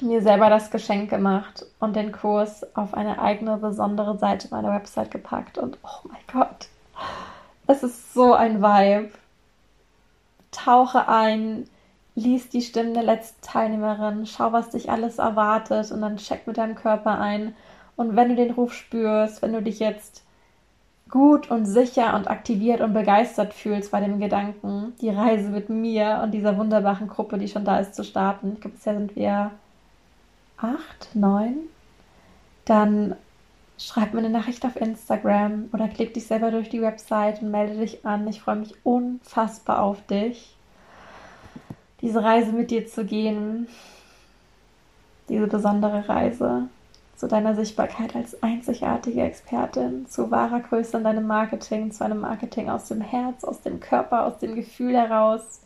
mir 0.00 0.22
selber 0.22 0.48
das 0.48 0.70
Geschenk 0.70 1.10
gemacht 1.10 1.66
und 1.78 1.96
den 1.96 2.12
Kurs 2.12 2.64
auf 2.74 2.94
eine 2.94 3.20
eigene 3.20 3.58
besondere 3.58 4.16
Seite 4.18 4.48
meiner 4.50 4.72
Website 4.72 5.10
gepackt. 5.10 5.58
Und 5.58 5.78
oh 5.82 6.08
mein 6.08 6.22
Gott, 6.32 6.68
es 7.66 7.82
ist 7.82 8.14
so 8.14 8.32
ein 8.32 8.62
Vibe. 8.62 9.12
Tauche 10.52 11.08
ein 11.08 11.64
lies 12.14 12.48
die 12.48 12.62
Stimmen 12.62 12.94
der 12.94 13.02
letzten 13.02 13.42
Teilnehmerin, 13.42 14.26
schau, 14.26 14.52
was 14.52 14.70
dich 14.70 14.90
alles 14.90 15.18
erwartet 15.18 15.90
und 15.90 16.02
dann 16.02 16.18
check 16.18 16.46
mit 16.46 16.58
deinem 16.58 16.74
Körper 16.74 17.18
ein. 17.18 17.54
Und 17.96 18.16
wenn 18.16 18.28
du 18.28 18.36
den 18.36 18.52
Ruf 18.52 18.72
spürst, 18.74 19.42
wenn 19.42 19.52
du 19.52 19.62
dich 19.62 19.78
jetzt 19.78 20.22
gut 21.08 21.50
und 21.50 21.66
sicher 21.66 22.14
und 22.14 22.28
aktiviert 22.28 22.80
und 22.80 22.94
begeistert 22.94 23.52
fühlst 23.52 23.90
bei 23.90 24.00
dem 24.00 24.18
Gedanken, 24.18 24.94
die 25.00 25.10
Reise 25.10 25.50
mit 25.50 25.68
mir 25.68 26.20
und 26.22 26.32
dieser 26.32 26.56
wunderbaren 26.56 27.08
Gruppe, 27.08 27.38
die 27.38 27.48
schon 27.48 27.64
da 27.64 27.78
ist, 27.78 27.94
zu 27.94 28.04
starten. 28.04 28.52
Ich 28.54 28.60
glaube, 28.60 28.76
bisher 28.76 28.94
sind 28.94 29.14
wir 29.14 29.50
acht, 30.56 31.14
neun. 31.14 31.56
Dann 32.64 33.16
schreib 33.78 34.12
mir 34.14 34.20
eine 34.20 34.30
Nachricht 34.30 34.64
auf 34.64 34.76
Instagram 34.76 35.68
oder 35.72 35.88
klick 35.88 36.14
dich 36.14 36.26
selber 36.26 36.50
durch 36.50 36.68
die 36.68 36.82
Website 36.82 37.42
und 37.42 37.50
melde 37.50 37.78
dich 37.78 38.04
an. 38.04 38.26
Ich 38.28 38.40
freue 38.40 38.56
mich 38.56 38.74
unfassbar 38.84 39.82
auf 39.82 40.04
dich 40.06 40.56
diese 42.02 42.22
Reise 42.22 42.52
mit 42.52 42.70
dir 42.70 42.86
zu 42.86 43.04
gehen, 43.04 43.68
diese 45.28 45.46
besondere 45.46 46.08
Reise 46.08 46.68
zu 47.16 47.28
deiner 47.28 47.54
Sichtbarkeit 47.54 48.16
als 48.16 48.42
einzigartige 48.42 49.22
Expertin, 49.22 50.06
zu 50.08 50.32
wahrer 50.32 50.60
Größe 50.60 50.96
in 50.96 51.04
deinem 51.04 51.26
Marketing, 51.28 51.92
zu 51.92 52.04
einem 52.04 52.20
Marketing 52.20 52.68
aus 52.68 52.88
dem 52.88 53.00
Herz, 53.00 53.44
aus 53.44 53.62
dem 53.62 53.78
Körper, 53.78 54.26
aus 54.26 54.38
dem 54.38 54.56
Gefühl 54.56 54.96
heraus, 54.96 55.60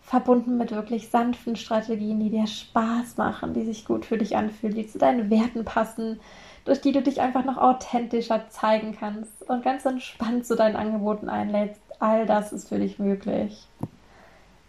verbunden 0.00 0.56
mit 0.56 0.70
wirklich 0.70 1.10
sanften 1.10 1.56
Strategien, 1.56 2.20
die 2.20 2.30
dir 2.30 2.46
Spaß 2.46 3.18
machen, 3.18 3.52
die 3.52 3.66
sich 3.66 3.84
gut 3.84 4.06
für 4.06 4.16
dich 4.16 4.36
anfühlen, 4.36 4.74
die 4.74 4.86
zu 4.86 4.98
deinen 4.98 5.28
Werten 5.28 5.66
passen, 5.66 6.18
durch 6.66 6.80
die 6.80 6.92
du 6.92 7.00
dich 7.00 7.20
einfach 7.20 7.44
noch 7.44 7.56
authentischer 7.56 8.48
zeigen 8.50 8.94
kannst 8.98 9.48
und 9.48 9.64
ganz 9.64 9.86
entspannt 9.86 10.44
zu 10.44 10.56
deinen 10.56 10.76
Angeboten 10.76 11.28
einlädst. 11.28 11.80
All 12.00 12.26
das 12.26 12.52
ist 12.52 12.68
für 12.68 12.78
dich 12.78 12.98
möglich. 12.98 13.66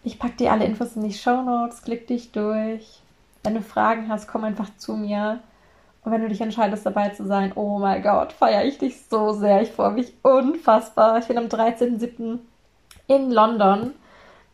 Ich 0.04 0.18
packe 0.18 0.36
dir 0.36 0.52
alle 0.52 0.64
Infos 0.64 0.96
in 0.96 1.02
die 1.02 1.12
Show 1.12 1.42
Notes, 1.42 1.82
klick 1.82 2.06
dich 2.06 2.30
durch. 2.32 3.00
Wenn 3.42 3.54
du 3.54 3.62
Fragen 3.62 4.08
hast, 4.08 4.28
komm 4.28 4.44
einfach 4.44 4.70
zu 4.76 4.94
mir. 4.94 5.40
Und 6.04 6.12
wenn 6.12 6.22
du 6.22 6.28
dich 6.28 6.40
entscheidest, 6.40 6.86
dabei 6.86 7.10
zu 7.10 7.26
sein, 7.26 7.52
oh 7.56 7.78
mein 7.78 8.02
Gott, 8.02 8.32
feiere 8.32 8.64
ich 8.64 8.78
dich 8.78 9.04
so 9.10 9.32
sehr. 9.32 9.60
Ich 9.60 9.72
freue 9.72 9.90
mich 9.90 10.14
unfassbar. 10.22 11.18
Ich 11.18 11.26
bin 11.26 11.36
am 11.36 11.46
13.07. 11.46 12.38
in 13.08 13.30
London, 13.30 13.92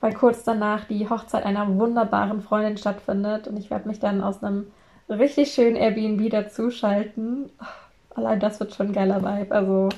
weil 0.01 0.15
kurz 0.15 0.45
danach 0.45 0.87
die 0.87 1.09
Hochzeit 1.11 1.45
einer 1.45 1.69
wunderbaren 1.79 2.41
Freundin 2.41 2.79
stattfindet. 2.79 3.47
Und 3.47 3.59
ich 3.59 3.71
werde 3.71 3.87
mich 3.87 4.01
dann 4.01 4.23
aus 4.23 4.43
einem 4.43 4.67
richtig 5.09 5.53
schönen 5.53 5.77
Airbnb 5.77 6.31
dazuschalten. 6.31 7.51
Allein 8.15 8.41
das 8.41 8.61
wird 8.61 8.75
schon 8.75 8.89
ein 8.89 8.93
geiler 8.93 9.23
Vibe. 9.23 9.55
Also 9.55 9.89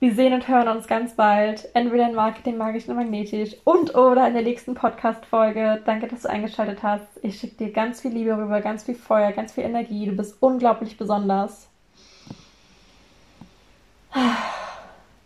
Wir 0.00 0.14
sehen 0.14 0.32
und 0.32 0.46
hören 0.46 0.68
uns 0.68 0.86
ganz 0.86 1.14
bald, 1.16 1.68
entweder 1.74 2.08
in 2.08 2.14
Marketing 2.14 2.56
Magisch 2.56 2.86
und 2.88 2.94
Magnetisch 2.94 3.56
und 3.64 3.96
oder 3.96 4.28
in 4.28 4.34
der 4.34 4.44
nächsten 4.44 4.74
Podcast-Folge. 4.74 5.82
Danke, 5.84 6.06
dass 6.06 6.22
du 6.22 6.30
eingeschaltet 6.30 6.84
hast. 6.84 7.06
Ich 7.22 7.40
schicke 7.40 7.56
dir 7.56 7.72
ganz 7.72 8.00
viel 8.00 8.12
Liebe 8.12 8.38
rüber, 8.38 8.60
ganz 8.60 8.84
viel 8.84 8.94
Feuer, 8.94 9.32
ganz 9.32 9.52
viel 9.52 9.64
Energie. 9.64 10.06
Du 10.06 10.12
bist 10.12 10.36
unglaublich 10.40 10.96
besonders. 10.96 11.68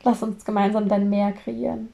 Lass 0.04 0.22
uns 0.22 0.42
gemeinsam 0.42 0.88
dein 0.88 1.10
Meer 1.10 1.32
kreieren. 1.32 1.92